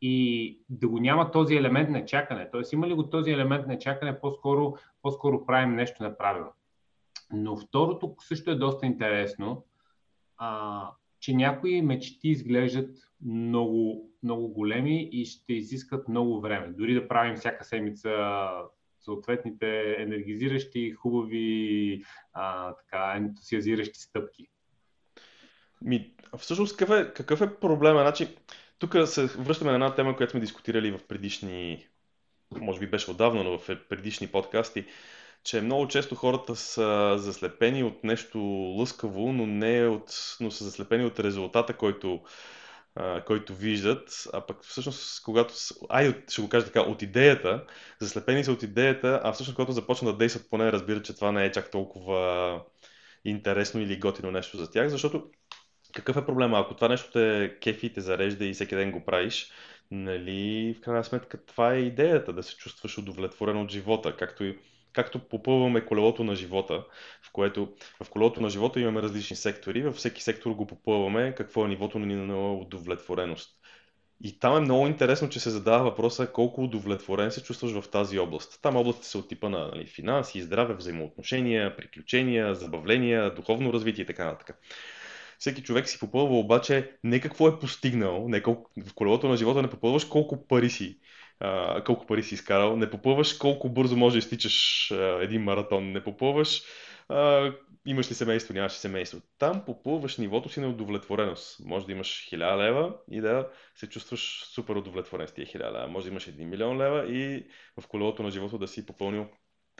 и 0.01 0.59
да 0.69 0.87
го 0.87 0.99
няма 0.99 1.31
този 1.31 1.55
елемент 1.55 1.89
на 1.89 2.05
чакане. 2.05 2.49
Тоест, 2.51 2.73
има 2.73 2.87
ли 2.87 2.93
го 2.93 3.09
този 3.09 3.31
елемент 3.31 3.67
на 3.67 3.79
чакане, 3.79 4.19
по-скоро, 4.19 4.75
по-скоро 5.01 5.45
правим 5.45 5.75
нещо 5.75 6.03
неправилно. 6.03 6.51
Но 7.33 7.57
второто 7.57 8.15
също 8.19 8.51
е 8.51 8.55
доста 8.55 8.85
интересно, 8.85 9.65
а, 10.37 10.91
че 11.19 11.33
някои 11.33 11.81
мечти 11.81 12.29
изглеждат 12.29 12.97
много, 13.25 14.08
много 14.23 14.47
големи 14.47 15.09
и 15.11 15.25
ще 15.25 15.53
изискат 15.53 16.07
много 16.07 16.41
време. 16.41 16.67
Дори 16.67 16.93
да 16.93 17.07
правим 17.07 17.35
всяка 17.35 17.65
седмица 17.65 18.11
съответните 18.99 19.95
енергизиращи, 19.97 20.91
хубави, 20.91 22.03
а, 22.33 22.73
така, 22.73 23.13
ентусиазиращи 23.17 23.99
стъпки. 23.99 24.47
Ми, 25.81 26.13
всъщност 26.37 26.77
какъв 26.77 26.99
е, 26.99 27.13
какъв 27.13 27.41
е 27.41 27.55
проблема? 27.55 27.99
Значи, 27.99 28.27
тук 28.79 28.95
се 29.05 29.25
връщаме 29.25 29.71
на 29.71 29.75
една 29.75 29.95
тема, 29.95 30.15
която 30.15 30.31
сме 30.31 30.39
дискутирали 30.39 30.91
в 30.91 31.07
предишни, 31.07 31.87
може 32.59 32.79
би 32.79 32.87
беше 32.87 33.11
отдавна, 33.11 33.43
но 33.43 33.57
в 33.57 33.67
предишни 33.89 34.27
подкасти, 34.27 34.85
че 35.43 35.61
много 35.61 35.87
често 35.87 36.15
хората 36.15 36.55
са 36.55 37.15
заслепени 37.17 37.83
от 37.83 38.03
нещо 38.03 38.39
лъскаво, 38.77 39.33
но, 39.33 39.45
не 39.45 39.87
от, 39.87 40.37
но 40.39 40.51
са 40.51 40.63
заслепени 40.63 41.05
от 41.05 41.19
резултата, 41.19 41.73
който, 41.73 42.21
който 43.25 43.55
виждат, 43.55 44.27
а 44.33 44.45
пък 44.45 44.63
всъщност, 44.63 45.23
когато, 45.23 45.53
ай, 45.89 46.23
ще 46.29 46.41
го 46.41 46.49
кажа 46.49 46.65
така, 46.65 46.81
от 46.81 47.01
идеята, 47.01 47.65
заслепени 47.99 48.43
са 48.43 48.51
от 48.51 48.63
идеята, 48.63 49.21
а 49.23 49.31
всъщност, 49.31 49.55
когато 49.55 49.71
започнат 49.71 50.13
да 50.13 50.17
действат, 50.17 50.49
поне 50.49 50.71
разбират, 50.71 51.05
че 51.05 51.15
това 51.15 51.31
не 51.31 51.45
е 51.45 51.51
чак 51.51 51.71
толкова 51.71 52.61
интересно 53.25 53.81
или 53.81 53.99
готино 53.99 54.31
нещо 54.31 54.57
за 54.57 54.71
тях, 54.71 54.89
защото 54.89 55.29
какъв 55.93 56.17
е 56.17 56.25
проблема? 56.25 56.59
Ако 56.59 56.75
това 56.75 56.87
нещо 56.87 57.11
те 57.11 57.57
кефи, 57.61 57.93
те 57.93 58.01
зарежда 58.01 58.45
и 58.45 58.53
всеки 58.53 58.75
ден 58.75 58.91
го 58.91 59.05
правиш, 59.05 59.51
нали, 59.91 60.75
в 60.77 60.81
крайна 60.81 61.03
сметка 61.03 61.45
това 61.45 61.73
е 61.73 61.79
идеята, 61.79 62.33
да 62.33 62.43
се 62.43 62.55
чувстваш 62.55 62.97
удовлетворен 62.97 63.57
от 63.57 63.71
живота, 63.71 64.17
както 64.17 64.43
и 64.43 64.59
както 64.93 65.19
попълваме 65.19 65.85
колелото 65.85 66.23
на 66.23 66.35
живота, 66.35 66.85
в 67.21 67.31
което 67.31 67.73
в 68.03 68.09
колелото 68.09 68.41
на 68.41 68.49
живота 68.49 68.79
имаме 68.79 69.01
различни 69.01 69.35
сектори, 69.35 69.81
във 69.81 69.95
всеки 69.95 70.23
сектор 70.23 70.51
го 70.51 70.67
попълваме 70.67 71.35
какво 71.37 71.65
е 71.65 71.67
нивото 71.67 71.99
ни 71.99 72.15
на 72.15 72.53
удовлетвореност. 72.53 73.59
И 74.23 74.39
там 74.39 74.57
е 74.57 74.59
много 74.59 74.87
интересно, 74.87 75.29
че 75.29 75.39
се 75.39 75.49
задава 75.49 75.83
въпроса 75.83 76.27
колко 76.27 76.63
удовлетворен 76.63 77.31
се 77.31 77.43
чувстваш 77.43 77.71
в 77.71 77.89
тази 77.89 78.19
област. 78.19 78.59
Там 78.61 78.75
областите 78.75 79.07
са 79.07 79.17
от 79.17 79.29
типа 79.29 79.49
на 79.49 79.67
нали, 79.67 79.85
финанси, 79.85 80.41
здраве, 80.41 80.73
взаимоотношения, 80.73 81.75
приключения, 81.75 82.55
забавления, 82.55 83.35
духовно 83.35 83.73
развитие 83.73 84.03
и 84.03 84.05
така 84.05 84.25
нататък. 84.25 84.59
Всеки 85.39 85.63
човек 85.63 85.89
си 85.89 85.99
попълва 85.99 86.39
обаче 86.39 86.91
не 87.03 87.19
какво 87.19 87.47
е 87.47 87.59
постигнал, 87.59 88.27
не 88.27 88.41
колко, 88.41 88.71
в 88.87 88.93
колелото 88.93 89.27
на 89.27 89.37
живота 89.37 89.61
не 89.61 89.69
попълваш 89.69 90.05
колко 90.05 90.47
пари 90.47 90.69
си 90.69 90.99
колко 91.85 92.05
пари 92.05 92.23
си 92.23 92.33
изкарал, 92.33 92.77
не 92.77 92.89
попълваш 92.89 93.33
колко 93.33 93.69
бързо 93.69 93.97
може 93.97 94.13
да 94.13 94.19
изтичаш 94.19 94.91
един 95.21 95.43
маратон, 95.43 95.91
не 95.91 96.03
попълваш 96.03 96.63
а, 97.09 97.51
имаш 97.85 98.11
ли 98.11 98.13
семейство, 98.15 98.53
нямаш 98.53 98.73
ли 98.73 98.77
семейство. 98.77 99.21
Там 99.37 99.65
попълваш 99.65 100.17
нивото 100.17 100.49
си 100.49 100.59
на 100.59 100.69
удовлетвореност. 100.69 101.65
Може 101.65 101.85
да 101.85 101.91
имаш 101.91 102.29
1000 102.31 102.57
лева 102.57 102.93
и 103.11 103.21
да 103.21 103.49
се 103.75 103.89
чувстваш 103.89 104.43
супер 104.45 104.75
удовлетворен 104.75 105.27
с 105.27 105.31
тия 105.31 105.47
1000 105.47 105.73
лева. 105.73 105.87
Може 105.87 106.05
да 106.05 106.11
имаш 106.11 106.27
1 106.27 106.45
милион 106.45 106.77
лева 106.77 107.11
и 107.11 107.47
в 107.81 107.87
колелото 107.87 108.23
на 108.23 108.31
живота 108.31 108.57
да 108.57 108.67
си 108.67 108.85
попълнил 108.85 109.27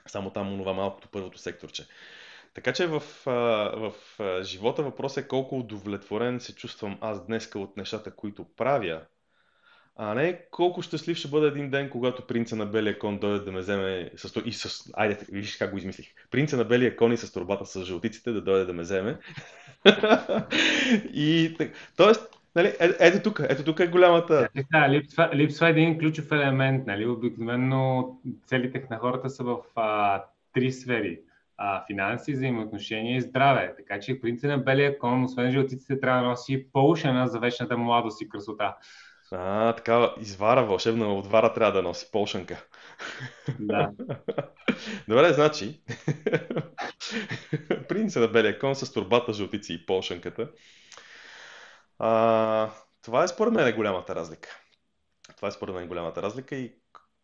само 0.08 0.30
там 0.30 0.54
онова 0.54 0.74
малкото 0.74 1.08
първото 1.12 1.38
секторче. 1.38 1.86
Така 2.54 2.74
че 2.74 2.88
в, 2.88 3.04
в, 3.26 3.94
живота 4.44 4.84
въпросът 4.84 5.26
е 5.26 5.28
колко 5.28 5.60
удовлетворен 5.60 6.40
се 6.40 6.56
чувствам 6.56 6.98
аз 7.02 7.26
днеска 7.26 7.60
от 7.60 7.78
нещата, 7.78 8.16
които 8.16 8.46
правя, 8.56 9.02
а 10.02 10.14
не 10.14 10.40
колко 10.52 10.82
щастлив 10.82 11.18
ще 11.18 11.28
бъде 11.28 11.48
един 11.48 11.70
ден, 11.70 11.90
когато 11.90 12.28
принца 12.28 12.56
на 12.56 12.66
белия 12.66 13.00
кон 13.00 13.20
дойде 13.20 13.46
да 13.46 13.52
ме 13.52 13.60
вземе 13.60 14.12
с... 14.16 14.42
и 14.46 14.54
с... 14.54 14.92
Айде, 14.94 15.18
виж 15.32 15.58
как 15.58 15.72
го 15.72 15.78
измислих. 15.78 16.08
Принца 16.32 16.58
на 16.58 16.64
белия 16.64 16.96
кон 16.96 17.12
и 17.12 17.18
с 17.18 17.34
турбата 17.34 17.66
с 17.66 17.86
жълтиците 17.86 18.32
да 18.32 18.42
дойде 18.42 18.66
да 18.66 18.74
ме 18.74 18.82
вземе. 18.82 19.18
и, 21.14 21.56
тоест, 21.98 22.40
Нали, 22.56 22.68
е, 22.68 22.90
ето 23.00 23.24
тук, 23.24 23.42
ето 23.50 23.64
тук 23.64 23.80
е 23.80 23.88
голямата. 23.88 24.50
Е, 24.56 24.64
да, 24.72 24.90
липсва, 24.90 25.30
липсва 25.34 25.70
един 25.70 26.00
ключов 26.00 26.32
елемент. 26.32 26.88
Нали? 26.88 27.06
Обикновено 27.06 28.10
целите 28.46 28.88
на 28.90 28.98
хората 28.98 29.30
са 29.30 29.44
в 29.44 29.58
а, 29.76 30.24
три 30.54 30.72
сфери. 30.72 31.20
А, 31.58 31.86
финанси, 31.86 32.34
взаимоотношения 32.34 33.18
и 33.18 33.22
здраве. 33.22 33.74
Така 33.78 34.00
че 34.00 34.22
принца 34.22 34.48
на 34.48 34.58
белия 34.58 35.00
кон, 35.00 35.24
освен 35.24 35.52
жълтиците, 35.52 36.00
трябва 36.00 36.22
да 36.22 36.28
носи 36.28 36.68
полшена 36.74 37.28
за 37.28 37.40
вечната 37.40 37.78
младост 37.78 38.22
и 38.22 38.30
красота. 38.30 38.76
А, 39.32 39.76
така, 39.76 40.14
извара 40.20 40.66
вълшебна 40.66 41.14
отвара 41.14 41.54
трябва 41.54 41.74
да 41.74 41.82
носи 41.82 42.12
полшанка. 42.12 42.66
Да. 43.60 43.92
Добре, 45.08 45.34
значи, 45.34 45.82
принца 47.90 48.20
на 48.20 48.28
белия 48.28 48.60
кон 48.60 48.76
с 48.76 48.94
турбата, 48.94 49.34
жълтици 49.34 49.74
и 49.74 49.86
полшанката. 49.86 50.52
А, 52.00 52.72
това 53.02 53.24
е 53.24 53.28
според 53.28 53.54
мен 53.54 53.76
голямата 53.76 54.16
разлика. 54.16 54.50
Това 55.36 55.48
е 55.48 55.52
според 55.52 55.76
мен 55.76 55.88
голямата 55.88 56.22
разлика 56.22 56.56
и, 56.56 56.76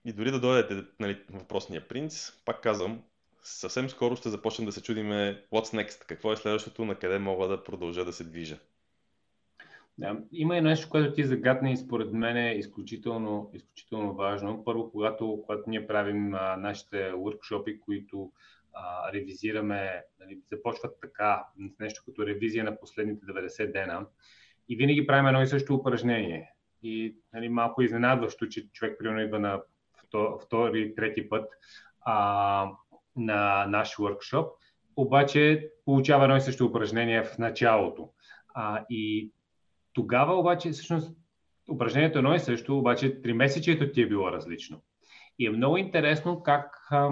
и 0.05 0.13
дори 0.13 0.31
да 0.31 0.39
дойдете 0.39 0.87
нали, 0.99 1.23
въпросния 1.29 1.87
принц, 1.87 2.31
пак 2.45 2.61
казвам, 2.61 3.03
съвсем 3.43 3.89
скоро 3.89 4.15
ще 4.15 4.29
започнем 4.29 4.65
да 4.65 4.71
се 4.71 4.83
чудиме 4.83 5.43
what's 5.53 5.83
next, 5.83 6.05
какво 6.05 6.31
е 6.31 6.37
следващото, 6.37 6.85
на 6.85 6.95
къде 6.95 7.19
мога 7.19 7.47
да 7.47 7.63
продължа 7.63 8.05
да 8.05 8.13
се 8.13 8.23
движа. 8.23 8.59
Има 10.31 10.57
и 10.57 10.61
нещо, 10.61 10.89
което 10.89 11.13
ти 11.13 11.23
загадна 11.23 11.71
и 11.71 11.77
според 11.77 12.13
мен 12.13 12.37
е 12.37 12.55
изключително, 12.55 13.51
изключително 13.53 14.13
важно. 14.13 14.63
Първо, 14.65 14.91
когато, 14.91 15.41
когато 15.45 15.69
ние 15.69 15.87
правим 15.87 16.33
а, 16.33 16.57
нашите 16.57 17.11
workshopи, 17.11 17.79
които 17.79 18.31
а, 18.73 19.13
ревизираме, 19.13 20.03
нали, 20.19 20.39
започват 20.51 20.97
така, 21.01 21.45
нещо 21.79 22.03
като 22.05 22.27
ревизия 22.27 22.63
на 22.63 22.79
последните 22.79 23.25
90 23.25 23.71
дена 23.71 24.05
и 24.69 24.75
винаги 24.75 25.07
правим 25.07 25.27
едно 25.27 25.41
и 25.41 25.47
също 25.47 25.75
упражнение. 25.75 26.51
И 26.83 27.15
нали, 27.33 27.49
малко 27.49 27.81
изненадващо, 27.81 28.47
че 28.47 28.69
човек 28.71 28.99
примерно 28.99 29.21
идва 29.21 29.39
на 29.39 29.61
втори, 30.41 30.95
трети 30.95 31.29
път 31.29 31.49
а, 32.01 32.71
на 33.15 33.65
наш 33.65 33.95
workshop, 33.95 34.49
обаче 34.95 35.69
получава 35.85 36.23
едно 36.23 36.37
и 36.37 36.41
също 36.41 36.65
упражнение 36.65 37.23
в 37.23 37.37
началото. 37.37 38.09
А, 38.53 38.85
и 38.89 39.31
тогава 39.95 40.33
обаче, 40.39 40.69
всъщност, 40.69 41.17
упражнението 41.71 42.17
едно 42.17 42.35
и 42.35 42.39
също, 42.39 42.77
обаче 42.77 43.21
три 43.21 43.33
месечето 43.33 43.91
ти 43.91 44.01
е 44.01 44.07
било 44.07 44.31
различно. 44.31 44.81
И 45.39 45.47
е 45.47 45.49
много 45.49 45.77
интересно 45.77 46.43
как 46.43 46.87
а, 46.91 47.09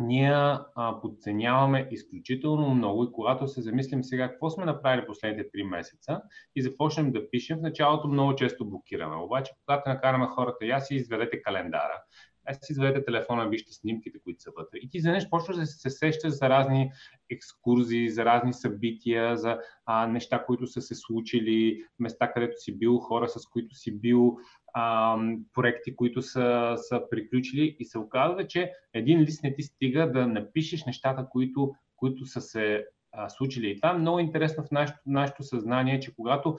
ние 0.00 0.32
а, 0.32 1.00
подценяваме 1.00 1.88
изключително 1.90 2.74
много 2.74 3.04
и 3.04 3.12
когато 3.12 3.48
се 3.48 3.62
замислим 3.62 4.04
сега 4.04 4.28
какво 4.28 4.50
сме 4.50 4.64
направили 4.64 5.06
последните 5.06 5.50
три 5.50 5.62
месеца 5.62 6.22
и 6.56 6.62
започнем 6.62 7.12
да 7.12 7.30
пишем, 7.30 7.58
в 7.58 7.62
началото 7.62 8.08
много 8.08 8.36
често 8.36 8.68
блокираме. 8.68 9.16
Обаче, 9.16 9.52
когато 9.66 9.88
накараме 9.88 10.26
хората, 10.26 10.66
я 10.66 10.80
си 10.80 10.94
изведете 10.94 11.42
календара, 11.42 12.02
аз 12.46 12.58
си 12.62 12.72
изведете 12.72 13.04
телефона, 13.04 13.48
вижте 13.48 13.72
снимките, 13.72 14.18
които 14.24 14.42
са 14.42 14.50
вътре. 14.56 14.78
И 14.78 14.88
ти 14.88 14.96
изведнъж 14.96 15.30
почваш 15.30 15.56
да 15.56 15.66
се 15.66 15.90
сещаш 15.90 16.32
за 16.32 16.48
разни 16.48 16.90
екскурзии, 17.30 18.10
за 18.10 18.24
разни 18.24 18.52
събития, 18.52 19.36
за 19.36 19.58
а, 19.86 20.06
неща, 20.06 20.44
които 20.44 20.66
са 20.66 20.82
се 20.82 20.94
случили, 20.94 21.84
места, 21.98 22.32
където 22.32 22.60
си 22.60 22.78
бил, 22.78 22.98
хора, 22.98 23.28
с 23.28 23.46
които 23.46 23.74
си 23.74 24.00
бил, 24.00 24.38
а, 24.74 25.16
проекти, 25.54 25.96
които 25.96 26.22
са, 26.22 26.74
са 26.76 27.02
приключили 27.10 27.76
и 27.80 27.84
се 27.84 27.98
оказва, 27.98 28.46
че 28.46 28.72
един 28.92 29.20
лист 29.20 29.42
не 29.42 29.54
ти 29.54 29.62
стига 29.62 30.12
да 30.12 30.26
напишеш 30.26 30.84
нещата, 30.84 31.28
които, 31.30 31.74
които 31.96 32.26
са 32.26 32.40
се 32.40 32.86
случили. 33.28 33.70
И 33.70 33.76
това 33.76 33.90
е 33.90 33.98
много 33.98 34.18
интересно 34.18 34.64
в 34.64 34.70
нашето, 34.70 34.98
нашето 35.06 35.42
съзнание, 35.42 36.00
че 36.00 36.14
когато 36.14 36.58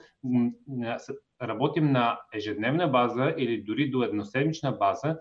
работим 1.42 1.92
на 1.92 2.20
ежедневна 2.32 2.88
база 2.88 3.34
или 3.38 3.62
дори 3.62 3.90
до 3.90 4.02
едноседмична 4.02 4.72
база, 4.72 5.18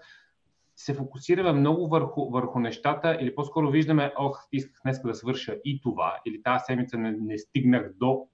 се 0.75 0.94
фокусираме 0.94 1.51
много 1.51 1.88
върху, 1.88 2.29
върху 2.29 2.60
нещата 2.60 3.17
или 3.22 3.36
по-скоро 3.36 3.70
виждаме, 3.70 4.13
ох, 4.17 4.48
исках 4.51 4.82
днес 4.84 5.01
да 5.01 5.15
свърша 5.15 5.58
и 5.65 5.82
това, 5.82 6.20
или 6.25 6.44
тази 6.44 6.63
седмица 6.65 6.98
не, 6.98 7.12
не 7.12 7.38
стигнах 7.38 7.94
до 7.94 8.27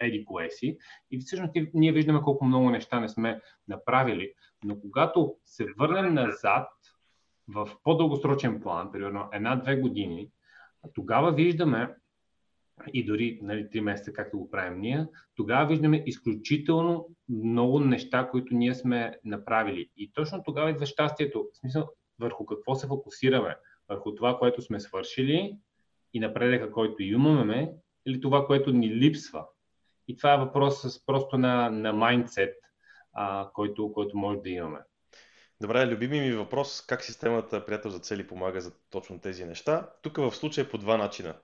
еди 0.00 0.24
кое 0.24 0.50
си. 0.50 0.78
И 1.10 1.18
всъщност 1.18 1.52
ние 1.74 1.92
виждаме 1.92 2.20
колко 2.20 2.44
много 2.44 2.70
неща 2.70 3.00
не 3.00 3.08
сме 3.08 3.40
направили. 3.68 4.32
Но 4.64 4.80
когато 4.80 5.36
се 5.44 5.66
върнем 5.78 6.14
назад 6.14 6.68
в 7.48 7.68
по-дългосрочен 7.82 8.60
план, 8.60 8.92
примерно 8.92 9.28
една-две 9.32 9.76
години, 9.76 10.30
тогава 10.94 11.32
виждаме, 11.32 11.94
и 12.92 13.04
дори 13.04 13.38
нали, 13.42 13.68
3 13.68 13.80
месеца, 13.80 14.12
както 14.12 14.38
го 14.38 14.50
правим 14.50 14.80
ние, 14.80 15.06
тогава 15.34 15.66
виждаме 15.66 16.02
изключително 16.06 17.08
много 17.28 17.80
неща, 17.80 18.28
които 18.30 18.54
ние 18.54 18.74
сме 18.74 19.18
направили. 19.24 19.90
И 19.96 20.12
точно 20.12 20.42
тогава 20.44 20.70
идва 20.70 20.86
щастието. 20.86 21.48
В 21.52 21.58
смисъл, 21.58 21.88
върху 22.18 22.46
какво 22.46 22.74
се 22.74 22.86
фокусираме? 22.86 23.56
Върху 23.88 24.14
това, 24.14 24.38
което 24.38 24.62
сме 24.62 24.80
свършили 24.80 25.56
и 26.14 26.20
напредъка, 26.20 26.72
който 26.72 27.02
имаме, 27.02 27.72
или 28.06 28.20
това, 28.20 28.46
което 28.46 28.72
ни 28.72 28.90
липсва. 28.90 29.46
И 30.08 30.16
това 30.16 30.34
е 30.34 30.38
въпрос 30.38 30.82
с 30.82 31.06
просто 31.06 31.38
на, 31.38 31.70
на 31.70 31.92
майндсет, 31.92 32.54
който, 33.54 33.92
който 33.92 34.16
може 34.16 34.38
да 34.38 34.50
имаме. 34.50 34.78
Добре, 35.60 35.86
любими 35.86 36.20
ми 36.20 36.32
въпрос, 36.32 36.86
как 36.86 37.02
системата 37.02 37.66
Приятел 37.66 37.90
за 37.90 37.98
цели 37.98 38.26
помага 38.26 38.60
за 38.60 38.72
точно 38.90 39.20
тези 39.20 39.44
неща? 39.44 39.90
Тук 40.02 40.16
в 40.16 40.32
случая 40.32 40.68
по 40.68 40.78
два 40.78 40.96
начина. 40.96 41.34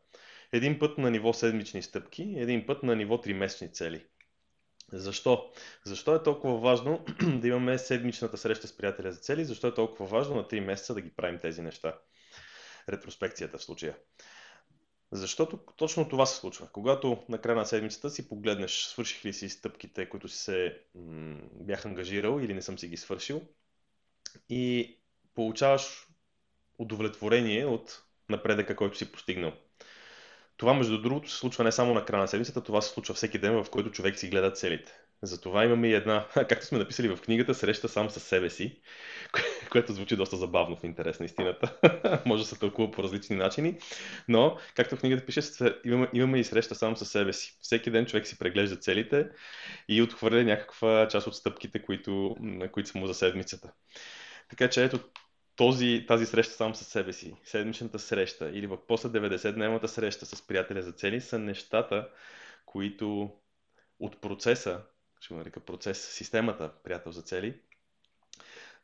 Един 0.52 0.78
път 0.78 0.98
на 0.98 1.10
ниво 1.10 1.32
седмични 1.32 1.82
стъпки, 1.82 2.34
един 2.36 2.66
път 2.66 2.82
на 2.82 2.96
ниво 2.96 3.20
тримесечни 3.20 3.72
цели. 3.72 4.06
Защо? 4.92 5.52
Защо 5.84 6.14
е 6.14 6.22
толкова 6.22 6.58
важно 6.58 7.04
да 7.40 7.48
имаме 7.48 7.78
седмичната 7.78 8.36
среща 8.38 8.68
с 8.68 8.76
приятеля 8.76 9.12
за 9.12 9.20
цели? 9.20 9.44
Защо 9.44 9.66
е 9.66 9.74
толкова 9.74 10.06
важно 10.06 10.36
на 10.36 10.44
3 10.44 10.60
месеца 10.60 10.94
да 10.94 11.00
ги 11.00 11.10
правим 11.10 11.38
тези 11.40 11.62
неща? 11.62 11.98
Ретроспекцията 12.88 13.58
в 13.58 13.62
случая. 13.62 13.96
Защото 15.12 15.58
точно 15.76 16.08
това 16.08 16.26
се 16.26 16.40
случва. 16.40 16.68
Когато 16.72 17.24
на 17.28 17.40
края 17.40 17.56
на 17.56 17.66
седмицата 17.66 18.10
си 18.10 18.28
погледнеш, 18.28 18.84
свърших 18.84 19.24
ли 19.24 19.32
си 19.32 19.48
стъпките, 19.48 20.08
които 20.08 20.28
си 20.28 20.38
се 20.38 20.80
м- 20.94 21.40
бях 21.52 21.86
ангажирал 21.86 22.40
или 22.40 22.54
не 22.54 22.62
съм 22.62 22.78
си 22.78 22.88
ги 22.88 22.96
свършил, 22.96 23.42
и 24.48 24.96
получаваш 25.34 26.08
удовлетворение 26.78 27.66
от 27.66 28.02
напредъка, 28.28 28.76
който 28.76 28.98
си 28.98 29.12
постигнал. 29.12 29.52
Това, 30.56 30.74
между 30.74 31.02
другото, 31.02 31.30
се 31.30 31.36
случва 31.36 31.64
не 31.64 31.72
само 31.72 31.94
на 31.94 32.04
края 32.04 32.20
на 32.20 32.28
седмицата, 32.28 32.62
това 32.62 32.82
се 32.82 32.90
случва 32.90 33.14
всеки 33.14 33.38
ден, 33.38 33.62
в 33.64 33.70
който 33.70 33.90
човек 33.90 34.18
си 34.18 34.28
гледа 34.28 34.52
целите. 34.52 34.92
Затова 35.22 35.64
имаме 35.64 35.88
и 35.88 35.94
една, 35.94 36.26
както 36.34 36.66
сме 36.66 36.78
написали 36.78 37.08
в 37.08 37.20
книгата, 37.20 37.54
среща 37.54 37.88
сам 37.88 38.10
с 38.10 38.20
себе 38.20 38.50
си, 38.50 38.80
което 39.70 39.92
звучи 39.92 40.16
доста 40.16 40.36
забавно 40.36 40.76
в 40.76 40.84
интерес 40.84 41.20
на 41.20 41.26
истината. 41.26 41.78
Може 42.26 42.42
да 42.42 42.48
се 42.48 42.58
тълкува 42.58 42.90
по 42.90 43.02
различни 43.02 43.36
начини, 43.36 43.78
но, 44.28 44.58
както 44.74 44.96
в 44.96 45.00
книгата 45.00 45.26
пише, 45.26 45.40
имаме, 45.84 46.08
имаме 46.12 46.38
и 46.38 46.44
среща 46.44 46.74
сам 46.74 46.96
с 46.96 47.04
себе 47.04 47.32
си. 47.32 47.58
Всеки 47.60 47.90
ден 47.90 48.06
човек 48.06 48.26
си 48.26 48.38
преглежда 48.38 48.76
целите 48.76 49.28
и 49.88 50.02
отхвърля 50.02 50.44
някаква 50.44 51.08
част 51.08 51.26
от 51.26 51.36
стъпките, 51.36 51.82
които, 51.82 52.36
които 52.72 52.88
са 52.88 52.98
му 52.98 53.06
за 53.06 53.14
седмицата. 53.14 53.72
Така 54.50 54.70
че 54.70 54.84
ето 54.84 55.00
този, 55.56 56.04
тази 56.08 56.26
среща 56.26 56.54
сам 56.54 56.74
с 56.74 56.84
себе 56.84 57.12
си, 57.12 57.36
седмичната 57.44 57.98
среща 57.98 58.50
или 58.50 58.66
в 58.66 58.78
после 58.88 59.08
90-дневната 59.08 59.86
среща 59.86 60.26
с 60.26 60.46
приятеля 60.46 60.82
за 60.82 60.92
цели 60.92 61.20
са 61.20 61.38
нещата, 61.38 62.08
които 62.66 63.32
от 64.00 64.20
процеса, 64.20 64.80
ще 65.20 65.34
го 65.34 65.38
нарека 65.38 65.60
процес, 65.60 66.08
системата 66.08 66.70
приятел 66.84 67.12
за 67.12 67.22
цели, 67.22 67.54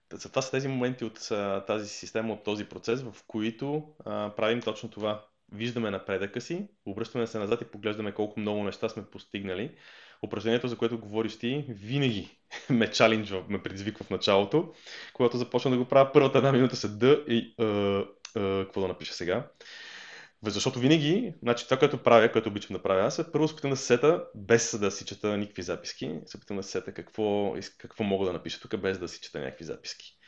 това 0.09 0.43
са 0.43 0.51
тези 0.51 0.69
моменти 0.69 1.05
от 1.05 1.29
тази 1.67 1.89
система, 1.89 2.33
от 2.35 2.45
този 2.45 2.65
процес, 2.65 3.03
в 3.03 3.15
които 3.27 3.95
а, 4.05 4.35
правим 4.37 4.61
точно 4.61 4.91
това. 4.91 5.25
Виждаме 5.53 5.91
напредъка 5.91 6.41
си, 6.41 6.69
обръщаме 6.87 7.27
се 7.27 7.39
назад 7.39 7.61
и 7.63 7.65
поглеждаме 7.65 8.13
колко 8.13 8.41
много 8.41 8.65
неща 8.65 8.89
сме 8.89 9.07
постигнали. 9.07 9.77
Упражнението, 10.23 10.69
за 10.69 10.77
което 10.77 10.99
говориш 10.99 11.39
ти, 11.39 11.65
винаги 11.69 12.39
ме 12.71 12.91
чалинджва, 12.91 13.45
ме 13.49 13.63
предизвиква 13.63 14.05
в 14.05 14.11
началото. 14.11 14.73
Когато 15.13 15.37
започна 15.37 15.71
да 15.71 15.77
го 15.77 15.85
правя, 15.85 16.13
първата 16.13 16.39
една 16.39 16.53
минута 16.53 16.77
се 16.77 16.89
да 16.89 17.25
и 17.29 17.55
uh, 17.57 18.07
uh, 18.37 18.65
какво 18.65 18.81
да 18.81 18.89
напиша 18.89 19.15
сега. 19.15 19.49
Защото 20.43 20.79
винаги, 20.79 21.35
значи 21.43 21.65
това, 21.65 21.77
което 21.77 22.03
правя, 22.03 22.33
което 22.33 22.49
обичам 22.49 22.77
да 22.77 22.83
правя, 22.83 23.07
аз 23.07 23.19
е 23.19 23.33
първо 23.33 23.49
се 23.49 23.55
опитам 23.55 23.71
да 23.71 23.77
се 23.77 23.87
сета, 23.87 24.25
без 24.35 24.79
да 24.79 24.91
си 24.91 25.05
чета 25.05 25.37
никакви 25.37 25.63
записки, 25.63 26.15
се 26.27 26.37
опитам 26.37 26.57
да 26.57 26.63
се 26.63 26.71
сета 26.71 26.93
какво, 26.93 27.55
какво 27.79 28.05
мога 28.05 28.27
да 28.27 28.33
напиша 28.33 28.61
тук, 28.61 28.77
без 28.77 28.99
да 28.99 29.09
си 29.09 29.21
чета 29.21 29.41
някакви 29.41 29.65
записки. 29.65 30.19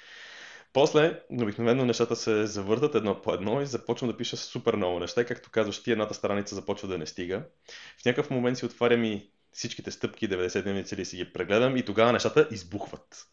После, 0.72 1.22
обикновено 1.30 1.84
нещата 1.84 2.16
се 2.16 2.46
завъртат 2.46 2.94
едно 2.94 3.22
по 3.22 3.34
едно 3.34 3.60
и 3.60 3.66
започвам 3.66 4.10
да 4.10 4.16
пиша 4.16 4.36
супер 4.36 4.76
много 4.76 4.98
неща. 4.98 5.24
Както 5.24 5.50
казваш, 5.50 5.82
ти 5.82 5.92
едната 5.92 6.14
страница 6.14 6.54
започва 6.54 6.88
да 6.88 6.98
не 6.98 7.06
стига. 7.06 7.42
В 8.02 8.04
някакъв 8.04 8.30
момент 8.30 8.58
си 8.58 8.64
отварям 8.64 9.04
и 9.04 9.30
всичките 9.52 9.90
стъпки, 9.90 10.28
90 10.28 10.62
дневни 10.62 10.84
цели 10.84 11.04
си 11.04 11.16
ги 11.16 11.32
прегледам 11.32 11.76
и 11.76 11.84
тогава 11.84 12.12
нещата 12.12 12.48
избухват 12.50 13.26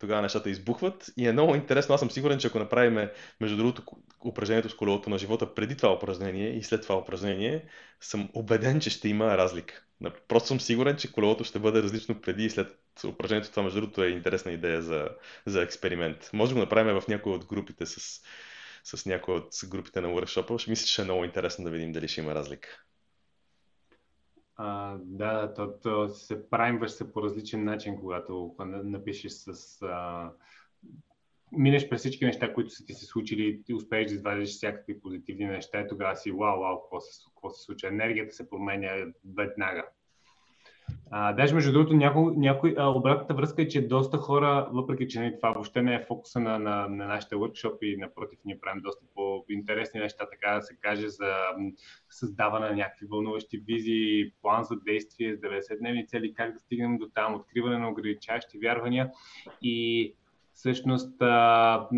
тогава 0.00 0.22
нещата 0.22 0.50
избухват. 0.50 1.10
И 1.16 1.28
е 1.28 1.32
много 1.32 1.54
интересно. 1.54 1.94
Аз 1.94 2.00
съм 2.00 2.10
сигурен, 2.10 2.38
че 2.38 2.46
ако 2.46 2.58
направим, 2.58 3.08
между 3.40 3.56
другото, 3.56 3.82
упражнението 4.24 4.68
с 4.68 4.74
колелото 4.74 5.10
на 5.10 5.18
живота 5.18 5.54
преди 5.54 5.76
това 5.76 5.92
упражнение 5.92 6.56
и 6.56 6.62
след 6.62 6.82
това 6.82 6.96
упражнение, 6.96 7.68
съм 8.00 8.28
убеден, 8.34 8.80
че 8.80 8.90
ще 8.90 9.08
има 9.08 9.36
разлика. 9.38 9.84
Просто 10.28 10.46
съм 10.46 10.60
сигурен, 10.60 10.96
че 10.96 11.12
колелото 11.12 11.44
ще 11.44 11.58
бъде 11.58 11.82
различно 11.82 12.20
преди 12.20 12.44
и 12.44 12.50
след 12.50 12.78
упражнението. 13.06 13.50
Това, 13.50 13.62
между 13.62 13.80
другото, 13.80 14.02
е 14.02 14.08
интересна 14.08 14.52
идея 14.52 14.82
за, 14.82 15.08
за 15.46 15.62
експеримент. 15.62 16.30
Може 16.32 16.50
да 16.50 16.54
го 16.54 16.60
направим 16.60 17.00
в 17.00 17.08
някои 17.08 17.32
от 17.32 17.46
групите 17.46 17.86
с, 17.86 18.20
с 18.84 19.06
някои 19.06 19.34
от 19.34 19.48
групите 19.64 20.00
на 20.00 20.08
workshop 20.08 20.58
Ще 20.58 20.70
мисля, 20.70 20.86
че 20.86 21.02
е 21.02 21.04
много 21.04 21.24
интересно 21.24 21.64
да 21.64 21.70
видим 21.70 21.92
дали 21.92 22.08
ще 22.08 22.20
има 22.20 22.34
разлика. 22.34 22.68
А, 24.62 24.98
да, 25.02 25.54
то, 25.54 25.78
то 25.82 26.08
се 26.08 26.50
правимваш 26.50 26.90
се 26.90 27.12
по 27.12 27.22
различен 27.22 27.64
начин, 27.64 28.00
когато 28.00 28.54
напишеш 28.84 29.32
с... 29.32 29.82
А, 29.82 30.32
минеш 31.52 31.88
през 31.88 32.00
всички 32.00 32.24
неща, 32.24 32.54
които 32.54 32.70
са 32.70 32.84
ти 32.84 32.94
се 32.94 33.06
случили, 33.06 33.62
ти 33.62 33.74
успееш 33.74 34.08
да 34.08 34.14
извадиш 34.14 34.48
всякакви 34.48 35.00
позитивни 35.00 35.46
неща 35.46 35.80
и 35.80 35.88
тогава 35.88 36.16
си 36.16 36.32
вау, 36.32 36.60
вау, 36.60 36.80
какво 36.80 37.00
се, 37.00 37.24
какво 37.34 37.50
се 37.50 37.62
случва. 37.62 37.88
Енергията 37.88 38.34
се 38.34 38.50
променя 38.50 39.06
веднага. 39.36 39.88
А, 41.12 41.32
даже 41.32 41.54
между 41.54 41.72
другото, 41.72 41.94
някой, 41.94 42.32
някой, 42.36 42.74
а, 42.78 42.88
обратната 42.88 43.34
връзка 43.34 43.62
е, 43.62 43.68
че 43.68 43.88
доста 43.88 44.18
хора, 44.18 44.68
въпреки 44.72 45.08
че 45.08 45.18
не, 45.18 45.24
нали, 45.24 45.36
това 45.36 45.50
въобще 45.50 45.82
не 45.82 45.94
е 45.94 46.04
фокуса 46.08 46.40
на, 46.40 46.58
на, 46.58 46.88
на 46.88 47.06
нашите 47.06 47.34
workshop 47.34 47.82
и 47.82 47.96
напротив, 47.96 48.38
ние 48.44 48.60
правим 48.60 48.82
доста 48.82 49.06
по-интересни 49.14 50.00
неща, 50.00 50.26
така 50.30 50.54
да 50.54 50.62
се 50.62 50.76
каже, 50.76 51.08
за 51.08 51.34
създаване 52.10 52.68
на 52.68 52.76
някакви 52.76 53.06
вълнуващи 53.06 53.58
визии, 53.58 54.32
план 54.42 54.64
за 54.64 54.76
действие 54.76 55.36
с 55.36 55.40
90-дневни 55.40 56.08
цели, 56.08 56.34
как 56.34 56.52
да 56.52 56.58
стигнем 56.58 56.98
до 56.98 57.08
там, 57.14 57.34
откриване 57.34 57.78
на 57.78 57.88
ограничаващи 57.88 58.58
вярвания. 58.58 59.10
И 59.62 60.14
Всъщност, 60.60 61.22
а, 61.22 61.88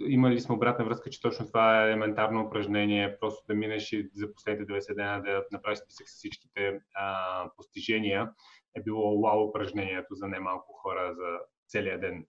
имали 0.00 0.40
сме 0.40 0.54
обратна 0.54 0.84
връзка, 0.84 1.10
че 1.10 1.20
точно 1.20 1.46
това 1.46 1.82
е 1.82 1.86
елементарно 1.86 2.40
упражнение, 2.46 3.18
просто 3.20 3.46
да 3.46 3.54
минеш 3.54 3.92
и 3.92 4.10
за 4.14 4.32
последните 4.32 4.72
90 4.72 4.94
дена 4.94 5.22
да 5.22 5.44
направиш 5.52 5.78
списък 5.78 6.08
с 6.08 6.12
всичките 6.16 6.80
а, 6.94 7.50
постижения, 7.56 8.30
е 8.76 8.82
било 8.82 9.20
вау 9.20 9.48
упражнението 9.48 10.14
за 10.14 10.28
немалко 10.28 10.72
хора 10.72 11.14
за 11.14 11.38
целия 11.66 12.00
ден. 12.00 12.26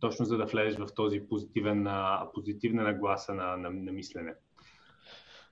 Точно 0.00 0.24
за 0.24 0.36
да 0.36 0.44
влезеш 0.44 0.78
в 0.78 0.94
този 0.94 1.28
позитивен, 1.28 1.88
позитивна 2.34 2.82
нагласа 2.82 3.34
на, 3.34 3.56
на, 3.56 3.70
на 3.70 3.92
мислене. 3.92 4.34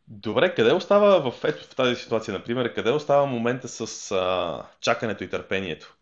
Добре, 0.09 0.55
къде 0.55 0.73
остава 0.73 1.31
в, 1.31 1.45
ето, 1.45 1.65
в 1.65 1.77
тази 1.77 1.95
ситуация, 1.95 2.35
например, 2.35 2.75
къде 2.75 2.91
остава 2.91 3.27
момента 3.27 3.69
с 3.69 4.13
а, 4.13 4.67
чакането 4.81 5.25
и 5.25 5.31
търпението? 5.31 5.97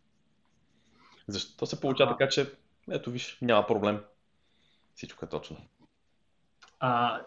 Защо 1.28 1.66
се 1.66 1.80
получава 1.80 2.10
така, 2.10 2.28
че 2.28 2.52
ето 2.90 3.10
виж, 3.10 3.38
няма 3.42 3.66
проблем. 3.66 4.00
Всичко 4.94 5.24
е 5.24 5.28
точно. 5.28 5.56
А, 6.80 7.20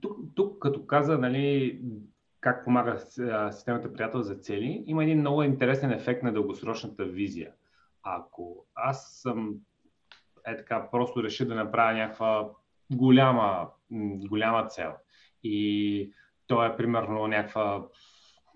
тук, 0.00 0.18
тук, 0.34 0.62
като 0.62 0.86
каза, 0.86 1.18
нали, 1.18 1.80
как 2.42 2.64
помага 2.64 2.98
системата 3.52 3.92
приятел 3.92 4.22
за 4.22 4.34
цели, 4.34 4.84
има 4.86 5.04
един 5.04 5.18
много 5.18 5.42
интересен 5.42 5.90
ефект 5.90 6.22
на 6.22 6.32
дългосрочната 6.32 7.04
визия. 7.04 7.52
Ако 8.02 8.66
аз 8.74 9.12
съм 9.22 9.54
е 10.46 10.56
така, 10.56 10.88
просто 10.90 11.24
реша 11.24 11.46
да 11.46 11.54
направя 11.54 11.98
някаква 11.98 12.50
голяма, 12.92 13.68
голяма 14.28 14.66
цел 14.66 14.92
и 15.42 16.12
то 16.46 16.64
е 16.64 16.76
примерно 16.76 17.26
някаква 17.26 17.86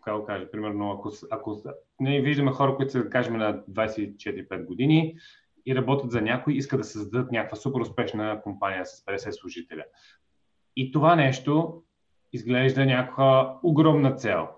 как 0.06 0.26
кажа, 0.26 0.50
примерно, 0.50 0.92
ако, 0.92 1.12
ако 1.30 1.62
ние 2.00 2.20
виждаме 2.20 2.52
хора, 2.52 2.76
които 2.76 2.92
са, 2.92 3.02
да 3.02 3.10
кажем, 3.10 3.36
на 3.36 3.64
24-5 3.70 4.64
години 4.64 5.16
и 5.66 5.74
работят 5.74 6.10
за 6.10 6.22
някой, 6.22 6.54
искат 6.54 6.80
да 6.80 6.84
създадат 6.84 7.32
някаква 7.32 7.56
супер 7.56 7.80
успешна 7.80 8.40
компания 8.42 8.86
с 8.86 9.04
50 9.04 9.30
служителя. 9.30 9.84
И 10.76 10.92
това 10.92 11.16
нещо 11.16 11.82
изглежда 12.32 12.86
някаква 12.86 13.58
огромна 13.62 14.14
цел. 14.14 14.48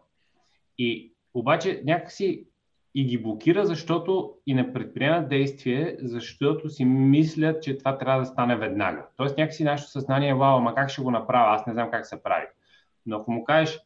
И 0.78 1.12
обаче 1.34 1.82
някакси 1.84 2.48
и 2.94 3.04
ги 3.04 3.18
блокира, 3.22 3.66
защото 3.66 4.34
и 4.46 4.54
не 4.54 4.72
предприемат 4.72 5.28
действие, 5.28 5.96
защото 6.00 6.68
си 6.68 6.84
мислят, 6.84 7.62
че 7.62 7.78
това 7.78 7.98
трябва 7.98 8.20
да 8.20 8.26
стане 8.26 8.56
веднага. 8.56 9.06
Тоест 9.16 9.38
някакси 9.38 9.64
нашето 9.64 9.90
съзнание 9.90 10.30
е, 10.30 10.34
вау, 10.34 10.56
ама 10.56 10.74
как 10.74 10.90
ще 10.90 11.02
го 11.02 11.10
направя, 11.10 11.54
аз 11.54 11.66
не 11.66 11.72
знам 11.72 11.90
как 11.90 12.06
се 12.06 12.22
прави. 12.22 12.46
Но 13.06 13.16
ако 13.16 13.32
му 13.32 13.44
кажеш, 13.44 13.80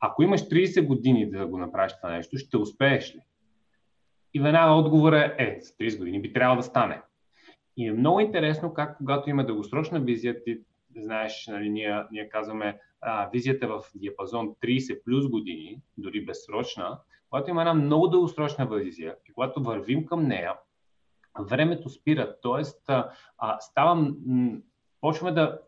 ако 0.00 0.22
имаш 0.22 0.40
30 0.40 0.86
години 0.86 1.30
да 1.30 1.46
го 1.46 1.58
направиш 1.58 1.92
това 1.96 2.10
нещо, 2.10 2.38
ще 2.38 2.56
успееш 2.56 3.14
ли? 3.14 3.20
И 4.34 4.40
веднага 4.40 4.72
отговора 4.72 5.34
е, 5.38 5.44
е, 5.44 5.60
с 5.60 5.76
30 5.76 5.98
години 5.98 6.22
би 6.22 6.32
трябвало 6.32 6.56
да 6.56 6.62
стане. 6.62 7.02
И 7.76 7.88
е 7.88 7.92
много 7.92 8.20
интересно 8.20 8.74
как 8.74 8.96
когато 8.96 9.30
има 9.30 9.46
дългосрочна 9.46 10.00
визия, 10.00 10.44
ти 10.44 10.60
знаеш, 10.96 11.46
нали, 11.46 11.70
ние, 11.70 12.02
ние 12.12 12.28
казваме 12.28 12.78
а, 13.00 13.30
визията 13.32 13.68
в 13.68 13.82
диапазон 13.94 14.54
30 14.62 15.04
плюс 15.04 15.28
години, 15.28 15.80
дори 15.96 16.24
безсрочна, 16.24 17.00
когато 17.30 17.50
има 17.50 17.62
една 17.62 17.74
много 17.74 18.08
дългосрочна 18.08 18.66
визия 18.66 19.16
и 19.28 19.32
когато 19.32 19.62
вървим 19.62 20.06
към 20.06 20.26
нея, 20.26 20.54
времето 21.40 21.88
спира. 21.88 22.36
Тоест, 22.42 22.90
а, 23.38 23.60
става, 23.60 24.12
почваме 25.00 25.32
да. 25.32 25.60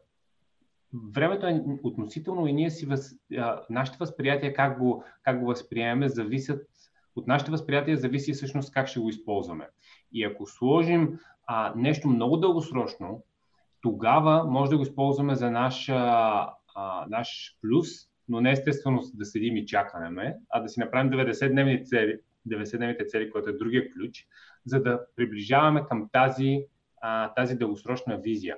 Времето 1.12 1.46
е 1.46 1.64
относително 1.82 2.46
и 2.46 2.52
ние 2.52 2.70
си 2.70 2.86
въз, 2.86 3.12
а, 3.38 3.62
нашите 3.70 3.98
възприятия, 4.00 4.54
как 4.54 4.78
го, 4.78 5.04
как 5.22 5.40
го 5.40 5.46
възприемаме, 5.46 6.08
зависят 6.08 6.66
от 7.16 7.26
нашите 7.26 7.50
възприятия, 7.50 7.96
зависи 7.96 8.32
всъщност 8.32 8.72
как 8.72 8.88
ще 8.88 9.00
го 9.00 9.08
използваме. 9.08 9.68
И 10.12 10.24
ако 10.24 10.46
сложим 10.46 11.18
а, 11.46 11.72
нещо 11.76 12.08
много 12.08 12.36
дългосрочно, 12.36 13.22
тогава 13.80 14.44
може 14.44 14.70
да 14.70 14.76
го 14.76 14.82
използваме 14.82 15.34
за 15.34 15.50
наш, 15.50 15.88
а, 16.74 17.06
наш 17.08 17.58
плюс, 17.62 17.88
но 18.28 18.40
не 18.40 18.50
естествено 18.50 19.02
да 19.14 19.24
седим 19.24 19.56
и 19.56 19.66
чакаме, 19.66 20.36
а 20.50 20.60
да 20.60 20.68
си 20.68 20.80
направим 20.80 21.12
90-дневни 21.12 21.84
цели, 21.86 22.18
90-дневните 22.48 23.06
цели, 23.06 23.30
което 23.30 23.50
е 23.50 23.56
другия 23.56 23.92
ключ, 23.92 24.26
за 24.66 24.82
да 24.82 25.00
приближаваме 25.16 25.84
към 25.88 26.08
тази, 26.12 26.64
а, 27.00 27.34
тази 27.34 27.54
дългосрочна 27.54 28.18
визия. 28.18 28.56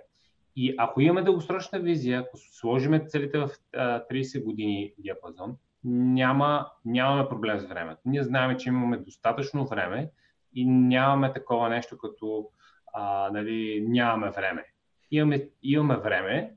И 0.57 0.75
ако 0.79 1.01
имаме 1.01 1.23
дългосрочна 1.23 1.81
визия, 1.81 2.21
ако 2.21 2.37
сложиме 2.37 3.05
целите 3.07 3.39
в 3.39 3.51
а, 3.77 4.03
30 4.11 4.45
години 4.45 4.95
диапазон, 4.99 5.57
няма, 5.85 6.67
нямаме 6.85 7.29
проблем 7.29 7.59
с 7.59 7.65
времето. 7.65 8.01
Ние 8.05 8.23
знаем, 8.23 8.59
че 8.59 8.69
имаме 8.69 8.97
достатъчно 8.97 9.67
време 9.67 10.11
и 10.55 10.67
нямаме 10.67 11.33
такова 11.33 11.69
нещо 11.69 11.99
като 11.99 12.49
а, 12.93 13.31
нали, 13.33 13.85
нямаме 13.89 14.31
време. 14.31 14.65
Имаме, 15.11 15.49
имаме 15.63 15.97
време, 15.97 16.55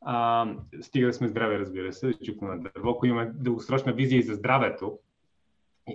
а, 0.00 0.46
стига 0.80 1.06
да 1.06 1.12
сме 1.12 1.28
здрави, 1.28 1.58
разбира 1.58 1.92
се, 1.92 2.14
чупно 2.24 2.48
на 2.48 2.60
дърво. 2.60 2.90
Ако 2.90 3.06
имаме 3.06 3.32
дългосрочна 3.34 3.92
визия 3.92 4.18
и 4.18 4.22
за 4.22 4.34
здравето, 4.34 4.98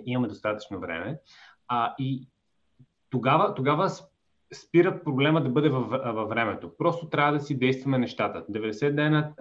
имаме 0.06 0.28
достатъчно 0.28 0.80
време. 0.80 1.18
А, 1.68 1.94
и 1.98 2.28
тогава, 3.10 3.54
тогава 3.54 3.90
спира 4.54 5.02
проблема 5.04 5.42
да 5.42 5.48
бъде 5.48 5.68
във, 5.68 5.88
във 5.90 6.28
времето. 6.28 6.76
Просто 6.78 7.08
трябва 7.08 7.32
да 7.32 7.40
си 7.40 7.58
действаме 7.58 7.98
нещата. 7.98 8.44
90 8.50 8.94
дена, 8.94 9.32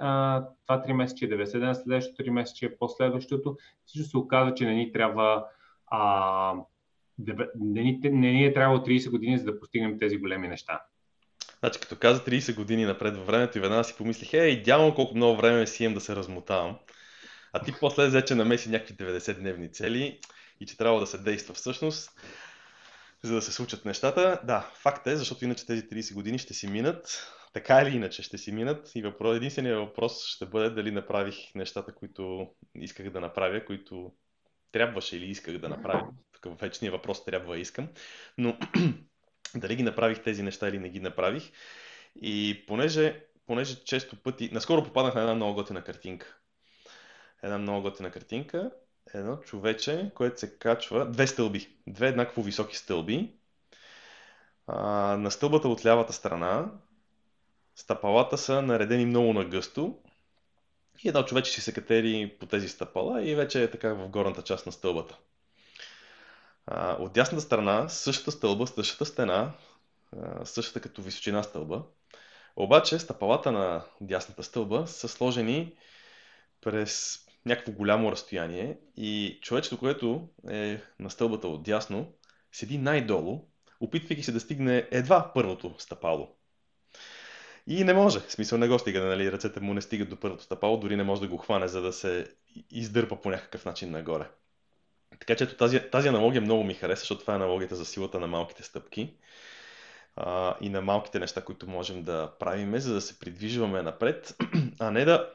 това 0.66 0.84
3 0.84 0.94
месече, 0.94 1.30
90 1.30 1.60
дена 1.60 1.76
следващото 1.76 2.24
3 2.24 2.30
месече, 2.30 2.78
последващото, 2.80 3.58
всичко 3.86 4.10
се 4.10 4.18
оказва, 4.18 4.54
че 4.54 4.66
не 4.66 4.74
ни 4.74 4.92
трябва 4.92 5.46
а, 5.88 6.54
не 7.60 7.82
ни, 7.82 8.00
не 8.04 8.32
ни 8.32 8.46
е 8.46 8.54
трябвало 8.54 8.80
30 8.80 9.12
години, 9.12 9.38
за 9.38 9.46
да 9.46 9.60
постигнем 9.60 10.00
тези 10.00 10.18
големи 10.18 10.48
неща. 10.48 10.82
Значи, 11.64 11.80
като 11.80 11.96
каза 11.96 12.24
30 12.26 12.56
години 12.56 12.86
напред 12.86 13.18
във 13.18 13.28
времето 13.28 13.58
и 13.58 13.62
веднага 13.62 13.84
си 13.84 13.94
помислих, 13.98 14.34
е, 14.34 14.38
идеално 14.38 14.96
колко 14.96 15.16
много 15.16 15.38
време 15.38 15.68
си 15.68 15.84
имам 15.84 15.94
да 15.94 16.02
се 16.02 16.16
размотавам. 16.16 16.80
А 17.54 17.64
ти 17.64 17.74
после 17.80 18.08
взе, 18.08 18.26
че 18.26 18.36
намеси 18.36 18.70
някакви 18.70 18.96
90-дневни 18.96 19.74
цели 19.74 20.20
и 20.60 20.66
че 20.66 20.78
трябва 20.78 21.00
да 21.00 21.08
се 21.08 21.18
действа 21.18 21.54
всъщност, 21.54 22.12
за 23.24 23.34
да 23.34 23.42
се 23.42 23.52
случат 23.52 23.86
нещата. 23.86 24.40
Да, 24.44 24.72
факт 24.76 25.08
е, 25.08 25.16
защото 25.16 25.46
иначе 25.46 25.66
тези 25.66 25.82
30 25.82 26.14
години 26.14 26.38
ще 26.38 26.54
си 26.54 26.68
минат. 26.68 27.32
Така 27.54 27.82
или 27.82 27.96
иначе 27.96 28.24
ще 28.24 28.38
си 28.38 28.52
минат 28.52 28.92
и 28.96 29.02
въпрос, 29.02 29.38
единственият 29.38 29.80
въпрос 29.80 30.26
ще 30.26 30.46
бъде 30.46 30.70
дали 30.70 30.92
направих 30.92 31.36
нещата, 31.56 31.96
които 31.96 32.48
исках 32.76 33.10
да 33.10 33.20
направя, 33.22 33.66
които 33.66 34.12
трябваше 34.72 35.18
или 35.18 35.26
исках 35.26 35.58
да 35.58 35.70
направя. 35.70 36.08
Тук 36.32 36.60
вечният 36.62 36.94
въпрос 36.94 37.26
трябва 37.26 37.58
и 37.58 37.62
искам. 37.62 37.88
Но 38.38 38.58
дали 39.56 39.76
ги 39.76 39.84
направих 39.84 40.24
тези 40.24 40.44
неща 40.44 40.68
или 40.68 40.80
не 40.80 40.90
ги 40.90 41.00
направих. 41.00 41.52
И 42.22 42.64
понеже, 42.68 43.26
понеже 43.48 43.84
често 43.84 44.16
пъти... 44.16 44.50
Наскоро 44.54 44.84
попаднах 44.84 45.16
на 45.16 45.22
една 45.22 45.36
много 45.36 45.54
готина 45.54 45.84
картинка. 45.84 46.38
Една 47.44 47.58
много 47.58 47.82
готина 47.82 48.12
картинка. 48.12 48.72
Едно 49.14 49.38
човече, 49.38 50.12
което 50.16 50.40
се 50.40 50.58
качва... 50.58 51.06
Две 51.06 51.28
стълби. 51.28 51.70
Две 51.88 52.08
еднакво 52.08 52.44
високи 52.44 52.78
стълби. 52.78 53.34
А, 54.68 54.78
на 55.18 55.32
стълбата 55.32 55.68
от 55.68 55.86
лявата 55.86 56.14
страна 56.14 56.72
стъпалата 57.76 58.38
са 58.38 58.62
наредени 58.62 59.06
много 59.06 59.34
нагъсто. 59.34 60.00
И 61.04 61.10
едно 61.10 61.24
човече 61.24 61.52
си 61.52 61.62
се 61.62 61.74
катери 61.74 62.36
по 62.40 62.46
тези 62.46 62.70
стъпала 62.70 63.24
и 63.24 63.36
вече 63.36 63.64
е 63.64 63.72
така 63.72 63.94
в 63.94 64.10
горната 64.10 64.42
част 64.42 64.66
на 64.66 64.72
стълбата. 64.72 65.18
От 67.00 67.14
дясната 67.14 67.42
страна, 67.42 67.90
същата 67.90 68.32
стълба, 68.32 68.68
същата 68.68 69.06
стена, 69.06 69.54
същата 70.44 70.80
като 70.80 71.02
височина 71.02 71.44
стълба. 71.44 71.84
Обаче 72.56 73.00
стъпалата 73.00 73.52
на 73.52 73.86
дясната 74.02 74.44
стълба 74.44 74.88
са 74.88 75.08
сложени 75.08 75.76
през 76.62 77.20
някакво 77.46 77.72
голямо 77.72 78.12
разстояние 78.12 78.78
и 78.98 79.40
човечето, 79.42 79.78
което 79.78 80.28
е 80.50 80.82
на 81.00 81.10
стълбата 81.10 81.48
от 81.48 81.64
дясно, 81.64 82.14
седи 82.52 82.78
най-долу, 82.78 83.48
опитвайки 83.80 84.24
се 84.24 84.32
да 84.32 84.40
стигне 84.40 84.88
едва 84.92 85.32
първото 85.34 85.76
стъпало. 85.78 86.36
И 87.68 87.84
не 87.84 87.94
може. 87.94 88.20
В 88.20 88.32
смисъл 88.32 88.58
не 88.58 88.68
го 88.68 88.80
стига, 88.80 89.02
нали? 89.02 89.32
Ръцете 89.32 89.60
му 89.60 89.74
не 89.74 89.82
стигат 89.82 90.10
до 90.10 90.20
първото 90.20 90.44
стъпало, 90.44 90.78
дори 90.78 90.96
не 90.96 91.04
може 91.04 91.22
да 91.22 91.28
го 91.28 91.38
хване, 91.38 91.68
за 91.68 91.82
да 91.82 91.94
се 91.94 92.28
издърпа 92.72 93.22
по 93.22 93.30
някакъв 93.30 93.66
начин 93.66 93.92
нагоре. 93.92 94.30
Така 95.22 95.36
че 95.36 95.44
ето 95.44 95.56
тази, 95.56 95.80
тази 95.80 96.08
аналогия 96.08 96.42
много 96.42 96.64
ми 96.64 96.74
хареса, 96.74 97.00
защото 97.00 97.22
това 97.22 97.34
е 97.34 97.36
аналогията 97.36 97.76
за 97.76 97.86
силата 97.86 98.20
на 98.20 98.28
малките 98.28 98.64
стъпки 98.64 99.14
а, 100.16 100.56
и 100.62 100.70
на 100.70 100.82
малките 100.82 101.20
неща, 101.20 101.42
които 101.42 101.68
можем 101.68 102.04
да 102.04 102.32
правиме, 102.40 102.80
за 102.80 102.94
да 102.94 103.02
се 103.02 103.20
придвижваме 103.20 103.82
напред, 103.82 104.36
а 104.80 104.92
не 104.92 105.06
да, 105.06 105.34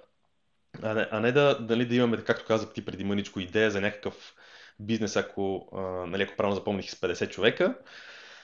а 0.83 0.95
не, 0.95 1.09
а 1.11 1.21
не 1.21 1.33
да, 1.33 1.59
дали, 1.61 1.87
да 1.87 1.95
имаме, 1.95 2.25
както 2.25 2.45
казах 2.45 2.73
ти 2.73 2.85
преди 2.85 3.05
мъничко, 3.05 3.41
идея 3.41 3.71
за 3.71 3.81
някакъв 3.81 4.35
бизнес, 4.81 5.17
ако, 5.17 5.69
а, 5.73 5.81
нали, 5.83 6.23
ако 6.23 6.37
правилно 6.37 6.57
запомних 6.57 6.91
с 6.91 6.95
50 6.95 7.31
човека, 7.31 7.79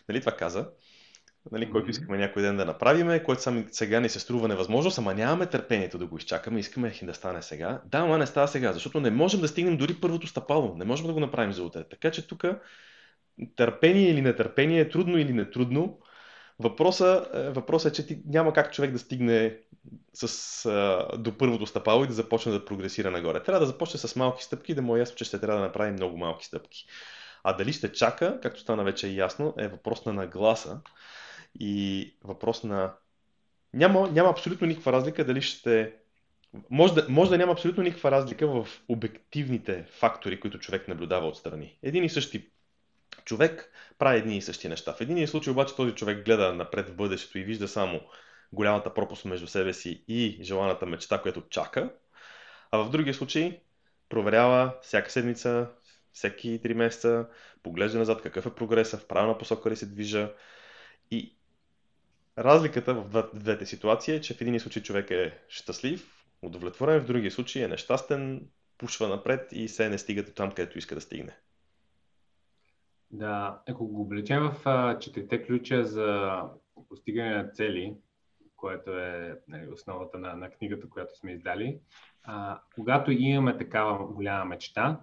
нали, 0.09 0.21
това 0.21 0.33
каза, 0.33 0.69
нали, 1.51 1.71
който 1.71 1.91
искаме 1.91 2.19
някой 2.19 2.43
ден 2.43 2.57
да 2.57 2.65
направим, 2.65 3.25
който 3.25 3.43
сами 3.43 3.65
сега 3.71 4.01
ни 4.01 4.09
се 4.09 4.21
струва 4.21 4.49
невъзможно, 4.49 4.93
ама 4.99 5.15
нямаме 5.15 5.47
търпението 5.47 5.99
да 5.99 6.07
го 6.07 6.17
изчакаме, 6.17 6.61
искаме 6.61 6.95
да 7.03 7.15
стане 7.15 7.43
сега. 7.43 7.81
Да, 7.85 7.99
ама 7.99 8.19
не 8.19 8.27
става 8.27 8.49
сега, 8.49 8.73
защото 8.73 9.01
не 9.01 9.11
можем 9.11 9.41
да 9.41 9.49
стигнем 9.49 9.77
дори 9.77 9.95
първото 10.01 10.27
стъпало, 10.27 10.75
не 10.77 10.85
можем 10.85 11.07
да 11.07 11.13
го 11.13 11.21
направим 11.21 11.53
за 11.53 11.63
утре. 11.63 11.85
Така 11.91 12.11
че 12.11 12.27
тук 12.27 12.45
търпение 13.57 14.11
или 14.11 14.23
нетърпение, 14.23 14.81
е 14.81 14.89
трудно 14.89 15.19
или 15.19 15.33
нетрудно, 15.33 15.99
Въпросът, 16.59 17.35
е, 17.35 17.51
въпросът 17.51 17.93
е, 17.93 17.97
че 17.97 18.07
ти, 18.07 18.23
няма 18.27 18.53
как 18.53 18.73
човек 18.73 18.93
да 18.93 18.99
стигне 18.99 19.59
с, 20.15 20.67
а, 20.67 21.09
до 21.19 21.39
първото 21.39 21.67
стъпало 21.67 22.05
и 22.05 22.07
да 22.07 22.13
започне 22.13 22.53
да 22.53 22.65
прогресира 22.65 23.11
нагоре. 23.11 23.43
Трябва 23.43 23.61
да 23.61 23.67
започне 23.67 24.01
с 24.01 24.17
малки 24.17 24.45
стъпки 24.45 24.75
да 24.75 24.83
му 24.83 24.97
е 24.97 24.99
ясно, 24.99 25.17
че 25.17 25.25
ще 25.25 25.41
трябва 25.41 25.61
да 25.61 25.67
направи 25.67 25.93
много 25.93 26.17
малки 26.17 26.47
стъпки. 26.47 26.87
А 27.45 27.53
дали 27.53 27.73
ще 27.73 27.93
чака, 27.93 28.39
както 28.43 28.61
стана 28.61 28.85
вече 28.85 29.09
ясно, 29.09 29.55
е 29.59 29.69
въпрос 29.69 30.05
на 30.05 30.13
нагласа 30.13 30.81
и 31.61 32.15
въпрос 32.25 32.65
на... 32.65 32.95
Няма, 33.75 34.11
няма 34.11 34.31
абсолютно 34.31 34.67
никаква 34.67 34.93
разлика 34.93 35.25
дали 35.25 35.43
ще... 35.43 35.95
Може 36.71 36.95
да, 36.95 37.07
може 37.09 37.31
да 37.31 37.39
няма 37.39 37.53
абсолютно 37.53 37.83
никаква 37.83 38.11
разлика 38.11 38.47
в 38.47 38.69
обективните 38.89 39.87
фактори, 39.91 40.41
които 40.41 40.59
човек 40.59 40.89
наблюдава 40.89 41.27
отстрани. 41.27 41.79
Един 41.83 42.05
и 42.05 42.09
същи 42.09 42.51
човек 43.25 43.73
прави 43.99 44.19
едни 44.19 44.37
и 44.37 44.43
същи 44.43 44.69
неща. 44.69 44.93
В 44.93 45.01
един 45.01 45.29
случай 45.29 45.51
обаче 45.51 45.77
този 45.77 45.95
човек 45.95 46.25
гледа 46.25 46.55
напред 46.55 46.89
в 46.89 46.95
бъдещето 46.95 47.39
и 47.39 47.45
вижда 47.45 47.69
само 47.69 48.01
голямата 48.53 48.95
пропуст 48.95 49.25
между 49.25 49.47
себе 49.47 49.73
си 49.73 50.05
и 50.09 50.39
желаната 50.43 50.87
мечта, 50.87 51.23
която 51.23 51.43
чака. 51.51 51.93
А 52.71 52.79
в 52.79 52.91
другия 52.91 53.15
случай 53.15 53.61
проверява 54.09 54.75
всяка 54.83 55.11
седмица, 55.11 55.69
всеки 56.13 56.61
3 56.61 56.75
месеца, 56.75 57.27
поглежда 57.63 57.99
назад 57.99 58.23
какъв 58.23 58.47
е 58.47 58.55
прогреса, 58.55 58.99
в 58.99 59.07
правилна 59.07 59.39
посока 59.39 59.71
ли 59.71 59.77
се 59.77 59.87
движа 59.87 60.33
и 61.11 61.37
Разликата 62.39 62.95
в 62.95 63.31
двете 63.35 63.67
ситуации 63.67 64.15
е, 64.15 64.21
че 64.21 64.35
в 64.35 64.41
един 64.41 64.61
случай 64.61 64.83
човек 64.83 65.11
е 65.11 65.39
щастлив, 65.49 66.25
удовлетворен, 66.43 67.01
в 67.01 67.07
другия 67.07 67.31
случай 67.31 67.63
е 67.63 67.69
нещастен, 67.69 68.49
пушва 68.79 69.09
напред 69.09 69.49
и 69.53 69.69
се 69.69 69.89
не 69.89 69.99
стига 69.99 70.23
до 70.23 70.33
там, 70.33 70.51
където 70.51 70.79
иска 70.79 70.95
да 70.95 71.01
стигне. 71.01 71.37
Да, 73.11 73.63
ако 73.69 73.89
го 73.89 74.03
облечем 74.03 74.51
в 74.65 74.97
четирите 75.01 75.47
ключа 75.47 75.85
за 75.85 76.41
постигане 76.89 77.37
на 77.37 77.49
цели, 77.49 77.97
което 78.57 78.91
е 78.99 79.41
нали, 79.49 79.69
основата 79.73 80.19
на, 80.19 80.35
на 80.35 80.51
книгата, 80.51 80.89
която 80.89 81.17
сме 81.17 81.33
издали, 81.33 81.81
а, 82.23 82.61
когато 82.75 83.11
имаме 83.13 83.59
такава 83.59 84.07
голяма 84.07 84.45
мечта, 84.45 85.01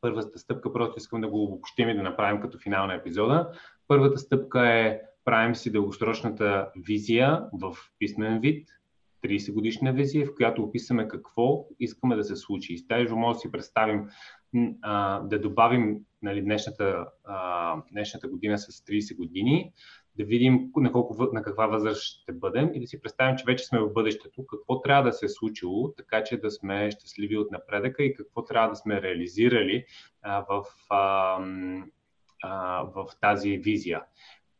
първата 0.00 0.38
стъпка, 0.38 0.72
просто 0.72 0.98
искам 0.98 1.20
да 1.20 1.28
го 1.28 1.44
обобщим 1.44 1.88
и 1.88 1.96
да 1.96 2.02
направим 2.02 2.40
като 2.40 2.58
финал 2.58 2.86
на 2.86 2.94
епизода. 2.94 3.52
Първата 3.88 4.18
стъпка 4.18 4.68
е 4.68 5.00
правим 5.28 5.54
си 5.54 5.72
дългосрочната 5.72 6.70
визия 6.76 7.42
в 7.52 7.76
писмен 7.98 8.40
вид, 8.40 8.68
30 9.24 9.52
годишна 9.52 9.92
визия, 9.92 10.26
в 10.26 10.34
която 10.34 10.62
описаме 10.62 11.08
какво 11.08 11.66
искаме 11.80 12.16
да 12.16 12.24
се 12.24 12.36
случи. 12.36 12.72
И 12.72 12.78
с 12.78 12.86
тази 12.86 13.14
може 13.14 13.36
да 13.36 13.40
си 13.40 13.52
представим 13.52 14.08
а, 14.82 15.20
да 15.20 15.40
добавим 15.40 15.98
нали, 16.22 16.42
днешната, 16.42 17.06
а, 17.24 17.76
днешната 17.92 18.28
година 18.28 18.58
с 18.58 18.66
30 18.66 19.16
години, 19.16 19.72
да 20.16 20.24
видим 20.24 20.70
на, 20.76 20.92
колко, 20.92 21.28
на 21.32 21.42
каква 21.42 21.66
възраст 21.66 22.02
ще 22.02 22.32
бъдем 22.32 22.70
и 22.74 22.80
да 22.80 22.86
си 22.86 23.00
представим, 23.00 23.36
че 23.36 23.44
вече 23.46 23.64
сме 23.64 23.80
в 23.80 23.92
бъдещето, 23.92 24.46
какво 24.46 24.80
трябва 24.80 25.02
да 25.02 25.12
се 25.12 25.26
е 25.26 25.28
случило, 25.28 25.92
така 25.96 26.24
че 26.24 26.40
да 26.40 26.50
сме 26.50 26.90
щастливи 26.90 27.36
от 27.36 27.50
напредъка 27.50 28.02
и 28.02 28.14
какво 28.14 28.44
трябва 28.44 28.68
да 28.68 28.76
сме 28.76 29.02
реализирали 29.02 29.84
а, 30.22 30.44
в, 30.48 30.64
а, 30.90 31.38
а, 32.42 32.82
в 32.82 33.06
тази 33.20 33.58
визия. 33.58 34.02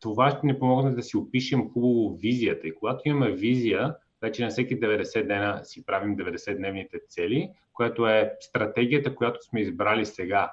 Това 0.00 0.30
ще 0.30 0.46
ни 0.46 0.58
помогне 0.58 0.90
да 0.90 1.02
си 1.02 1.16
опишем 1.16 1.70
хубаво 1.70 2.16
визията. 2.16 2.68
И 2.68 2.74
когато 2.74 3.00
имаме 3.04 3.32
визия, 3.32 3.96
вече 4.22 4.44
на 4.44 4.50
всеки 4.50 4.80
90 4.80 5.26
дена 5.26 5.60
си 5.64 5.86
правим 5.86 6.16
90-дневните 6.16 6.98
цели, 7.08 7.50
което 7.72 8.06
е 8.06 8.32
стратегията, 8.40 9.14
която 9.14 9.44
сме 9.44 9.60
избрали 9.60 10.06
сега. 10.06 10.52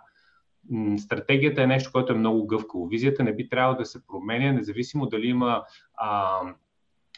Стратегията 0.97 1.63
е 1.63 1.67
нещо, 1.67 1.91
което 1.91 2.13
е 2.13 2.17
много 2.17 2.47
гъвкаво. 2.47 2.88
Визията 2.88 3.23
не 3.23 3.36
би 3.36 3.49
трябвало 3.49 3.77
да 3.77 3.86
се 3.86 4.08
променя, 4.08 4.53
независимо 4.53 5.05
дали 5.05 5.27
има 5.27 5.63
а, 5.93 6.39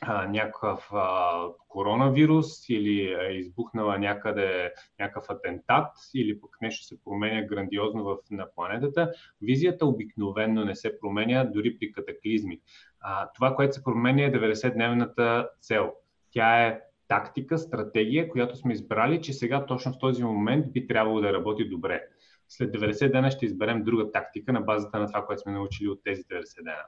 а, 0.02 0.28
някакъв 0.28 0.90
а, 0.94 1.32
коронавирус 1.68 2.70
или 2.70 3.16
е 3.30 3.32
избухнала 3.32 3.98
някъде 3.98 4.74
някакъв 5.00 5.30
атентат 5.30 5.88
или 6.16 6.42
пък 6.42 6.58
нещо 6.62 6.86
се 6.86 7.04
променя 7.04 7.48
грандиозно 7.48 8.04
в, 8.04 8.18
на 8.32 8.48
планетата, 8.56 9.12
визията 9.42 9.86
обикновенно 9.86 10.66
не 10.66 10.76
се 10.76 11.00
променя 11.00 11.44
дори 11.44 11.78
при 11.80 11.92
катаклизми. 11.92 12.60
А, 13.00 13.30
това, 13.36 13.56
което 13.56 13.76
се 13.76 13.84
променя 13.84 14.24
е 14.24 14.32
90-дневната 14.32 15.50
цел. 15.62 15.94
Тя 16.32 16.68
е 16.68 16.80
тактика, 17.08 17.58
стратегия, 17.58 18.30
която 18.30 18.56
сме 18.56 18.74
избрали, 18.74 19.22
че 19.22 19.34
сега 19.34 19.66
точно 19.66 19.94
в 19.94 20.00
този 20.00 20.24
момент 20.24 20.74
би 20.74 20.88
трябвало 20.88 21.22
да 21.22 21.34
работи 21.34 21.70
добре. 21.70 22.04
След 22.50 22.76
90 22.76 23.12
дена 23.12 23.32
ще 23.32 23.46
изберем 23.46 23.84
друга 23.84 24.12
тактика 24.12 24.54
на 24.54 24.62
базата 24.62 25.00
на 25.00 25.08
това, 25.08 25.26
което 25.26 25.42
сме 25.42 25.52
научили 25.52 25.90
от 25.90 26.04
тези 26.04 26.24
90 26.24 26.64
дена. 26.64 26.86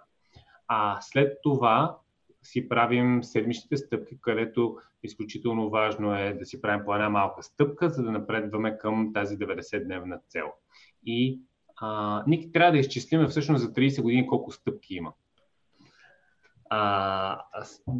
А 0.67 0.97
след 1.01 1.37
това 1.43 1.97
си 2.43 2.69
правим 2.69 3.23
седмичните 3.23 3.77
стъпки, 3.77 4.17
където 4.21 4.77
изключително 5.03 5.69
важно 5.69 6.15
е 6.15 6.33
да 6.33 6.45
си 6.45 6.61
правим 6.61 6.85
по 6.85 6.95
една 6.95 7.09
малка 7.09 7.43
стъпка, 7.43 7.89
за 7.89 8.03
да 8.03 8.11
напредваме 8.11 8.77
към 8.77 9.11
тази 9.13 9.37
90-дневна 9.37 10.19
цел. 10.27 10.45
И 11.05 11.39
Ники 12.27 12.51
трябва 12.51 12.71
да 12.71 12.77
изчислиме 12.77 13.27
всъщност 13.27 13.63
за 13.63 13.73
30 13.73 14.01
години 14.01 14.27
колко 14.27 14.51
стъпки 14.51 14.95
има. 14.95 15.13
А, 16.69 17.41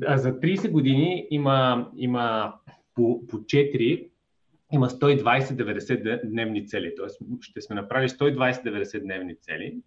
а 0.06 0.18
за 0.18 0.40
30 0.40 0.72
години 0.72 1.28
има, 1.32 1.90
има 1.96 2.54
по, 2.96 3.28
по 3.28 3.38
4, 3.38 4.10
има 4.72 4.90
120-90 4.90 6.30
дневни 6.30 6.68
цели. 6.68 6.94
Тоест 6.98 7.22
ще 7.42 7.62
сме 7.62 7.76
направили 7.76 8.10
120-90 8.10 9.04
дневни 9.04 9.36
цели 9.36 9.78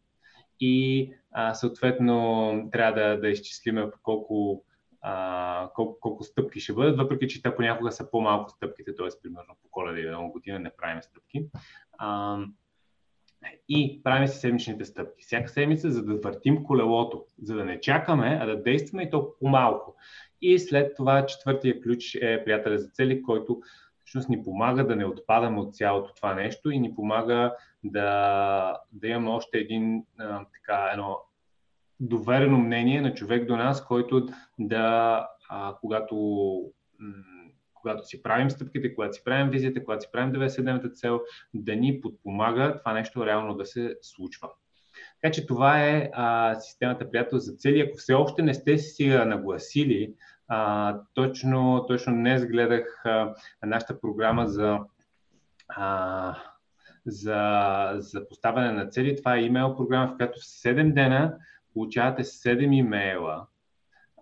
и 0.60 1.12
а, 1.32 1.54
съответно 1.54 2.68
трябва 2.72 3.00
да, 3.00 3.20
да 3.20 3.28
изчислиме 3.28 3.90
колко, 4.02 4.64
а, 5.00 5.70
колко, 5.74 6.00
колко 6.00 6.24
стъпки 6.24 6.60
ще 6.60 6.72
бъдат, 6.72 6.96
въпреки 6.96 7.28
че 7.28 7.42
те 7.42 7.54
понякога 7.54 7.92
са 7.92 8.10
по-малко 8.10 8.50
стъпките, 8.50 8.94
т.е. 8.94 9.08
примерно 9.22 9.56
по 9.62 9.68
коледа 9.70 10.00
или 10.00 10.10
нова 10.10 10.28
година 10.28 10.58
не 10.58 10.70
правим 10.70 11.02
стъпки. 11.02 11.46
А, 11.98 12.38
и 13.68 14.02
правим 14.02 14.28
си 14.28 14.38
седмичните 14.38 14.84
стъпки. 14.84 15.24
Всяка 15.24 15.48
седмица, 15.48 15.90
за 15.90 16.04
да 16.04 16.14
въртим 16.14 16.64
колелото, 16.64 17.24
за 17.42 17.54
да 17.54 17.64
не 17.64 17.80
чакаме, 17.80 18.38
а 18.42 18.46
да 18.46 18.62
действаме 18.62 19.02
и 19.02 19.10
то 19.10 19.34
по-малко. 19.40 19.96
И 20.42 20.58
след 20.58 20.96
това 20.96 21.26
четвъртия 21.26 21.80
ключ 21.80 22.14
е 22.14 22.44
приятеля 22.44 22.78
за 22.78 22.88
цели, 22.88 23.22
който 23.22 23.60
всъщност 24.04 24.28
ни 24.28 24.42
помага 24.42 24.86
да 24.86 24.96
не 24.96 25.04
отпадаме 25.04 25.58
от 25.58 25.74
цялото 25.74 26.14
това 26.14 26.34
нещо 26.34 26.70
и 26.70 26.80
ни 26.80 26.94
помага 26.94 27.54
да, 27.84 28.78
да 28.92 29.08
имаме 29.08 29.30
още 29.30 29.58
един 29.58 30.04
а, 30.18 30.44
така, 30.52 30.90
едно 30.92 31.18
доверено 32.00 32.58
мнение 32.58 33.00
на 33.00 33.14
човек 33.14 33.46
до 33.46 33.56
нас, 33.56 33.86
който 33.86 34.28
да, 34.58 35.28
а, 35.48 35.76
когато 35.80 36.16
когато 37.82 38.06
си 38.06 38.22
правим 38.22 38.50
стъпките, 38.50 38.94
когато 38.94 39.12
си 39.12 39.24
правим 39.24 39.50
визията, 39.50 39.84
когато 39.84 40.02
си 40.02 40.08
правим 40.12 40.32
90-дневната 40.32 40.92
цел, 40.92 41.20
да 41.54 41.76
ни 41.76 42.00
подпомага 42.00 42.78
това 42.78 42.92
нещо 42.92 43.26
реално 43.26 43.54
да 43.54 43.66
се 43.66 43.96
случва. 44.02 44.48
Така 45.22 45.32
че 45.32 45.46
това 45.46 45.84
е 45.84 46.10
а, 46.12 46.54
системата 46.54 47.10
приятел 47.10 47.38
за 47.38 47.52
цели. 47.52 47.80
Ако 47.80 47.96
все 47.96 48.14
още 48.14 48.42
не 48.42 48.54
сте 48.54 48.78
си 48.78 49.08
нагласили, 49.08 50.14
а, 50.48 50.98
точно, 51.14 51.84
точно 51.88 52.12
днес 52.12 52.46
гледах 52.46 53.02
а, 53.04 53.34
нашата 53.62 54.00
програма 54.00 54.48
за, 54.48 54.78
а, 55.68 56.36
за, 57.06 57.92
за 57.94 58.28
поставяне 58.28 58.72
на 58.72 58.88
цели. 58.88 59.16
Това 59.16 59.36
е 59.36 59.42
имейл 59.42 59.76
програма, 59.76 60.12
в 60.12 60.16
която 60.16 60.40
в 60.40 60.42
7 60.42 60.92
дена 60.92 61.36
получавате 61.74 62.24
7 62.24 62.74
имейла 62.74 63.46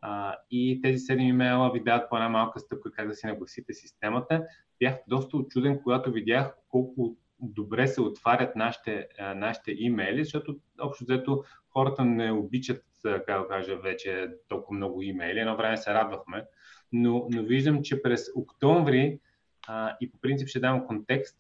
а, 0.03 0.37
и 0.51 0.81
тези 0.83 0.99
7 0.99 1.21
имейла 1.21 1.73
ви 1.73 1.81
дават 1.81 2.11
по 2.11 2.17
една 2.17 2.29
малка 2.29 2.61
стъпка 2.61 2.93
как 2.93 3.09
да 3.09 3.15
си 3.15 3.27
нагласите 3.27 3.75
системата. 3.75 4.47
Бях 4.79 4.95
доста 5.09 5.37
очуден, 5.37 5.81
когато 5.83 6.13
видях 6.13 6.55
колко 6.69 7.17
добре 7.41 7.87
се 7.87 8.01
отварят 8.01 8.57
нашите, 8.57 9.09
нашите 9.37 9.73
имейли, 9.73 10.25
защото 10.25 10.57
общо 10.81 11.05
взето 11.05 11.45
хората 11.73 12.05
не 12.05 12.33
обичат, 12.33 12.85
как 13.03 13.43
да 13.43 13.49
кажа, 13.49 13.77
вече 13.77 14.29
толкова 14.49 14.77
много 14.77 15.03
имейли. 15.03 15.41
Едно 15.41 15.57
време 15.57 15.77
се 15.77 15.95
радвахме, 15.95 16.45
но, 16.93 17.27
но 17.31 17.43
виждам, 17.43 17.83
че 17.83 18.03
през 18.03 18.27
октомври 18.37 19.21
а, 19.69 19.97
и 20.01 20.11
по 20.11 20.19
принцип 20.21 20.49
ще 20.49 20.61
дам 20.61 20.87
контекст, 20.87 21.37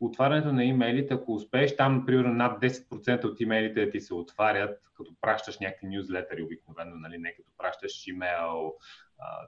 отварянето 0.00 0.52
на 0.52 0.64
имейлите, 0.64 1.14
ако 1.14 1.34
успееш 1.34 1.76
там, 1.76 2.06
примерно 2.06 2.34
над 2.34 2.62
10% 2.62 3.24
от 3.24 3.40
имейлите 3.40 3.90
ти 3.90 4.00
се 4.00 4.14
отварят, 4.14 4.78
като 4.96 5.14
пращаш 5.20 5.58
някакви 5.58 5.86
нюзлетери 5.86 6.42
обикновено, 6.42 6.96
нали, 6.96 7.18
не 7.18 7.34
като 7.34 7.50
пращаш 7.58 8.06
имейл, 8.06 8.74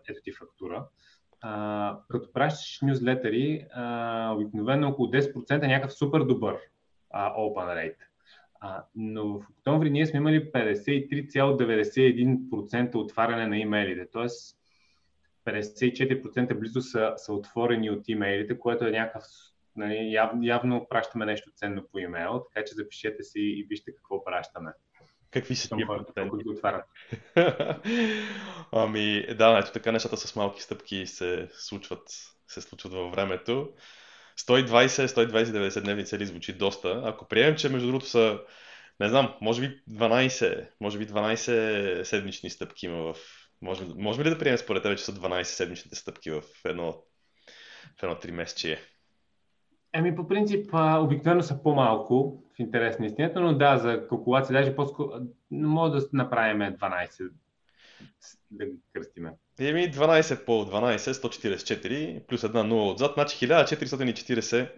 ето 0.09 0.20
ти 0.24 0.32
фактура. 0.32 0.87
А, 1.40 1.98
като 2.11 2.32
пращаш 2.32 2.78
нюзлетери, 2.82 3.66
обикновено 4.30 4.88
около 4.88 5.09
10% 5.09 5.64
е 5.64 5.66
някакъв 5.66 5.94
супер 5.94 6.20
добър 6.20 6.59
а, 7.11 7.35
open 7.35 7.76
rate. 7.76 7.96
А, 8.61 8.85
но 8.94 9.38
в 9.38 9.50
октомври 9.50 9.90
ние 9.90 10.06
сме 10.06 10.16
имали 10.16 10.52
53,91% 10.52 12.94
отваряне 12.94 13.46
на 13.46 13.59
имейлите, 13.59 14.11
т.е. 14.11 14.28
54% 15.46 16.59
близо 16.59 16.80
са, 16.80 17.12
са 17.16 17.32
отворени 17.32 17.90
от 17.90 18.09
имейлите, 18.09 18.59
което 18.59 18.87
е 18.87 18.90
някакъв 18.90 19.24
нали, 19.76 20.12
яв, 20.12 20.30
явно 20.42 20.86
пращаме 20.90 21.26
нещо 21.26 21.50
ценно 21.54 21.88
по 21.92 21.98
имейл, 21.98 22.46
така 22.54 22.64
че 22.64 22.74
запишете 22.74 23.22
си 23.22 23.40
и 23.40 23.66
вижте 23.70 23.94
какво 23.94 24.24
пращаме. 24.24 24.72
Какви 25.30 25.56
са 25.56 25.76
тия 25.76 25.86
проценти? 25.86 26.30
Които 26.30 26.50
отварят. 26.50 26.84
ами, 28.72 29.26
да, 29.34 29.58
ето 29.58 29.72
така 29.72 29.92
нещата 29.92 30.16
с 30.16 30.36
малки 30.36 30.62
стъпки 30.62 31.06
се 31.06 31.48
случват, 31.52 32.02
се 32.48 32.60
случват 32.60 32.92
във 32.92 33.12
времето. 33.12 33.72
120-120-90 34.40 35.80
дневни 35.80 36.06
цели 36.06 36.26
звучи 36.26 36.52
доста. 36.52 37.02
Ако 37.04 37.28
приемем, 37.28 37.56
че 37.56 37.68
между 37.68 37.86
другото 37.86 38.06
са, 38.06 38.40
не 39.00 39.08
знам, 39.08 39.34
може 39.40 39.60
би 39.60 39.82
12, 39.90 40.68
може 40.80 40.98
би 40.98 41.06
12 41.06 42.02
седмични 42.02 42.50
стъпки 42.50 42.86
има 42.86 43.12
в... 43.12 43.16
Може, 43.62 43.84
можем 43.96 44.24
ли 44.24 44.30
да 44.30 44.38
приемем 44.38 44.58
според 44.58 44.82
тебе, 44.82 44.96
че 44.96 45.04
са 45.04 45.12
12 45.12 45.42
седмичните 45.42 45.96
стъпки 45.96 46.30
в 46.30 46.42
едно, 46.64 46.92
в 48.00 48.02
едно 48.02 48.14
3 48.14 48.30
месечие? 48.30 48.78
Еми, 49.96 50.16
по 50.16 50.28
принцип, 50.28 50.70
обикновено 50.74 51.42
са 51.42 51.62
по-малко, 51.62 52.42
в 52.56 52.59
интерес 52.59 52.98
на 52.98 53.06
истината, 53.06 53.40
но 53.40 53.54
да, 53.54 53.78
за 53.78 54.09
калкулация 54.09 54.52
даже 54.52 54.76
по-скоро 54.76 55.11
може 55.50 55.92
да 55.92 56.09
направим 56.12 56.59
12, 56.59 57.30
да 58.50 58.66
ги 58.66 58.72
кръстиме. 58.92 59.32
Еми, 59.61 59.92
12 59.92 60.44
по 60.44 60.52
12, 60.52 60.96
144, 60.96 62.26
плюс 62.26 62.44
една 62.44 62.64
0 62.64 62.92
отзад, 62.92 63.12
значи 63.14 63.46
1440 63.46 64.72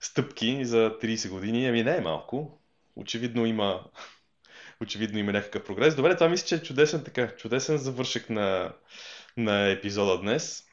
стъпки 0.00 0.64
за 0.64 0.98
30 1.02 1.30
години. 1.30 1.66
Еми, 1.66 1.82
не 1.82 1.96
е 1.96 2.00
малко. 2.00 2.60
Очевидно 2.96 3.46
има, 3.46 3.84
очевидно 4.82 5.18
има 5.18 5.32
някакъв 5.32 5.64
прогрес. 5.64 5.96
Добре, 5.96 6.14
това 6.14 6.28
мисля, 6.28 6.46
че 6.46 6.54
е 6.54 6.62
чудесен, 6.62 7.04
така, 7.04 7.36
чудесен 7.36 7.78
завършек 7.78 8.30
на, 8.30 8.72
на 9.36 9.70
епизода 9.70 10.20
днес, 10.20 10.64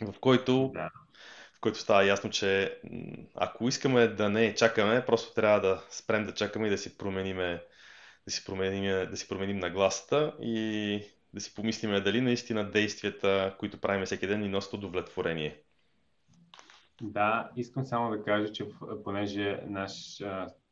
в 0.00 0.14
който 0.20 0.70
да 0.74 0.90
който 1.62 1.78
става 1.78 2.04
ясно, 2.04 2.30
че 2.30 2.78
ако 3.34 3.68
искаме 3.68 4.08
да 4.08 4.28
не 4.28 4.54
чакаме, 4.54 5.04
просто 5.06 5.34
трябва 5.34 5.60
да 5.60 5.82
спрем 5.90 6.24
да 6.24 6.34
чакаме 6.34 6.66
и 6.66 6.70
да 6.70 6.78
си 6.78 6.98
промениме 6.98 7.62
да 8.26 8.30
си 8.30 8.44
променим, 8.44 9.10
да 9.10 9.16
си 9.16 9.28
променим 9.28 9.58
нагласата 9.58 10.36
и 10.40 11.00
да 11.34 11.40
си 11.40 11.54
помислиме 11.54 12.00
дали 12.00 12.20
наистина 12.20 12.70
действията, 12.70 13.56
които 13.58 13.80
правим 13.80 14.04
всеки 14.04 14.26
ден, 14.26 14.40
ни 14.40 14.48
носят 14.48 14.72
удовлетворение. 14.72 15.62
Да, 17.02 17.50
искам 17.56 17.84
само 17.84 18.10
да 18.10 18.22
кажа, 18.22 18.52
че 18.52 18.68
понеже 19.04 19.60
наш 19.66 20.22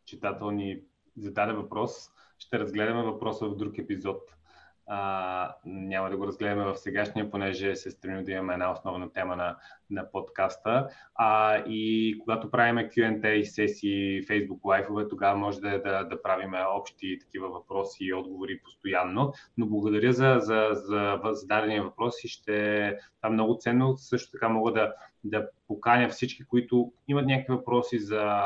читател 0.05 0.50
ни 0.50 0.81
зададе 1.16 1.53
въпрос, 1.53 1.92
ще 2.38 2.59
разгледаме 2.59 3.03
въпроса 3.03 3.46
в 3.48 3.57
друг 3.57 3.79
епизод 3.79 4.22
а, 4.92 5.55
няма 5.64 6.11
да 6.11 6.16
го 6.16 6.26
разгледаме 6.26 6.64
в 6.64 6.76
сегашния, 6.76 7.31
понеже 7.31 7.76
се 7.76 7.90
стремим 7.90 8.24
да 8.24 8.33
имаме 8.33 8.53
една 8.53 8.72
основна 8.72 9.12
тема 9.12 9.37
на, 9.37 9.57
на 9.90 10.11
подкаста. 10.11 10.88
А, 11.14 11.59
и 11.66 12.16
когато 12.20 12.50
правим 12.50 12.76
Q&A 12.76 13.42
сесии, 13.42 14.22
Facebook 14.22 14.59
лайфове, 14.64 15.09
тогава 15.09 15.38
може 15.38 15.61
да, 15.61 15.83
да, 15.83 16.05
да 16.05 16.22
правим 16.22 16.53
общи 16.76 17.18
такива 17.20 17.48
въпроси 17.48 18.05
и 18.05 18.14
отговори 18.14 18.61
постоянно. 18.64 19.33
Но 19.59 19.66
благодаря 19.66 20.12
за, 20.12 20.37
за, 20.38 20.68
за 20.72 21.20
зададения 21.31 21.83
въпрос 21.83 22.24
и 22.24 22.29
ще 22.29 22.53
това 23.16 23.29
е 23.29 23.33
много 23.33 23.59
ценно. 23.61 23.96
Също 23.96 24.33
така 24.33 24.48
мога 24.48 24.72
да, 24.72 24.94
да 25.24 25.48
поканя 25.68 26.09
всички, 26.09 26.44
които 26.44 26.92
имат 27.09 27.26
някакви 27.26 27.55
въпроси 27.55 27.98
за 27.98 28.40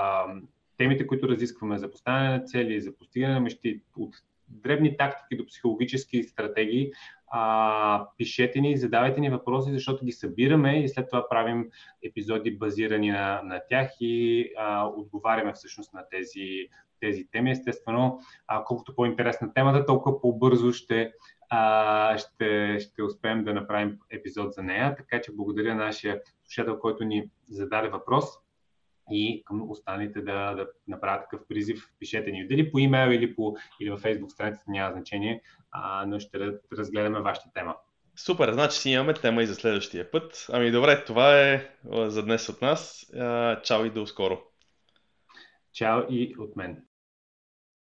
темите, 0.77 1.07
които 1.07 1.29
разискваме, 1.29 1.79
за 1.79 1.91
поставяне 1.91 2.39
на 2.39 2.45
цели, 2.45 2.81
за 2.81 2.97
постигане 2.97 3.35
на 3.35 3.41
мечти 3.41 3.81
от 3.97 4.15
дребни 4.49 4.97
тактики 4.97 5.37
до 5.37 5.47
психологически 5.47 6.23
стратегии, 6.23 6.91
а, 7.37 8.07
пишете 8.19 8.61
ни, 8.61 8.77
задавайте 8.77 9.21
ни 9.21 9.31
въпроси, 9.31 9.73
защото 9.73 10.05
ги 10.05 10.13
събираме 10.13 10.85
и 10.85 10.89
след 10.89 11.09
това 11.11 11.29
правим 11.29 11.71
епизоди 12.03 12.59
базирани 12.59 13.11
на, 13.11 13.41
на 13.45 13.61
тях 13.69 13.91
и 14.01 14.49
а, 14.59 14.87
отговаряме 14.87 15.53
всъщност 15.53 15.95
на 15.95 16.05
тези, 16.11 16.69
тези 17.01 17.29
теми. 17.33 17.51
Естествено, 17.51 18.21
а, 18.47 18.65
колкото 18.65 18.95
по-интересна 18.95 19.55
темата, 19.55 19.87
толкова 19.87 20.21
по-бързо 20.21 20.73
ще, 20.73 21.13
а, 21.51 22.19
ще, 22.19 22.79
ще 22.81 23.03
успеем 23.03 23.45
да 23.45 23.55
направим 23.55 23.99
епизод 24.11 24.53
за 24.53 24.63
нея. 24.63 24.97
Така 24.97 25.21
че 25.21 25.33
благодаря 25.33 25.75
нашия 25.75 26.21
слушател, 26.45 26.79
който 26.79 27.05
ни 27.05 27.31
зададе 27.49 27.89
въпрос 27.89 28.25
и 29.11 29.43
към 29.45 29.71
останалите 29.71 30.21
да, 30.21 30.55
да 30.55 30.69
направят 30.89 31.23
такъв 31.23 31.47
призив. 31.49 31.89
Пишете 31.99 32.31
ни 32.31 32.49
дали 32.49 32.73
по 32.73 32.79
имейл 32.79 33.11
или, 33.11 33.35
по, 33.35 33.57
или 33.81 33.91
във 33.91 34.03
Facebook 34.03 34.29
страницата, 34.29 34.65
няма 34.69 34.93
значение, 34.93 35.43
а, 35.71 36.07
но 36.07 36.19
ще 36.21 36.39
разгледаме 36.73 37.21
вашата 37.21 37.53
тема. 37.55 37.77
Супер, 38.17 38.53
значи 38.53 38.79
си 38.79 38.91
имаме 38.91 39.15
тема 39.15 39.43
и 39.43 39.47
за 39.47 39.55
следващия 39.55 40.11
път. 40.11 40.47
Ами 40.53 40.71
добре, 40.71 41.05
това 41.05 41.41
е 41.41 41.71
за 41.85 42.23
днес 42.25 42.49
от 42.49 42.63
нас. 42.63 43.13
Чао 43.63 43.85
и 43.85 43.91
до 43.91 44.07
скоро. 44.07 44.39
Чао 45.73 46.01
и 46.11 46.35
от 46.39 46.57
мен. 46.57 46.85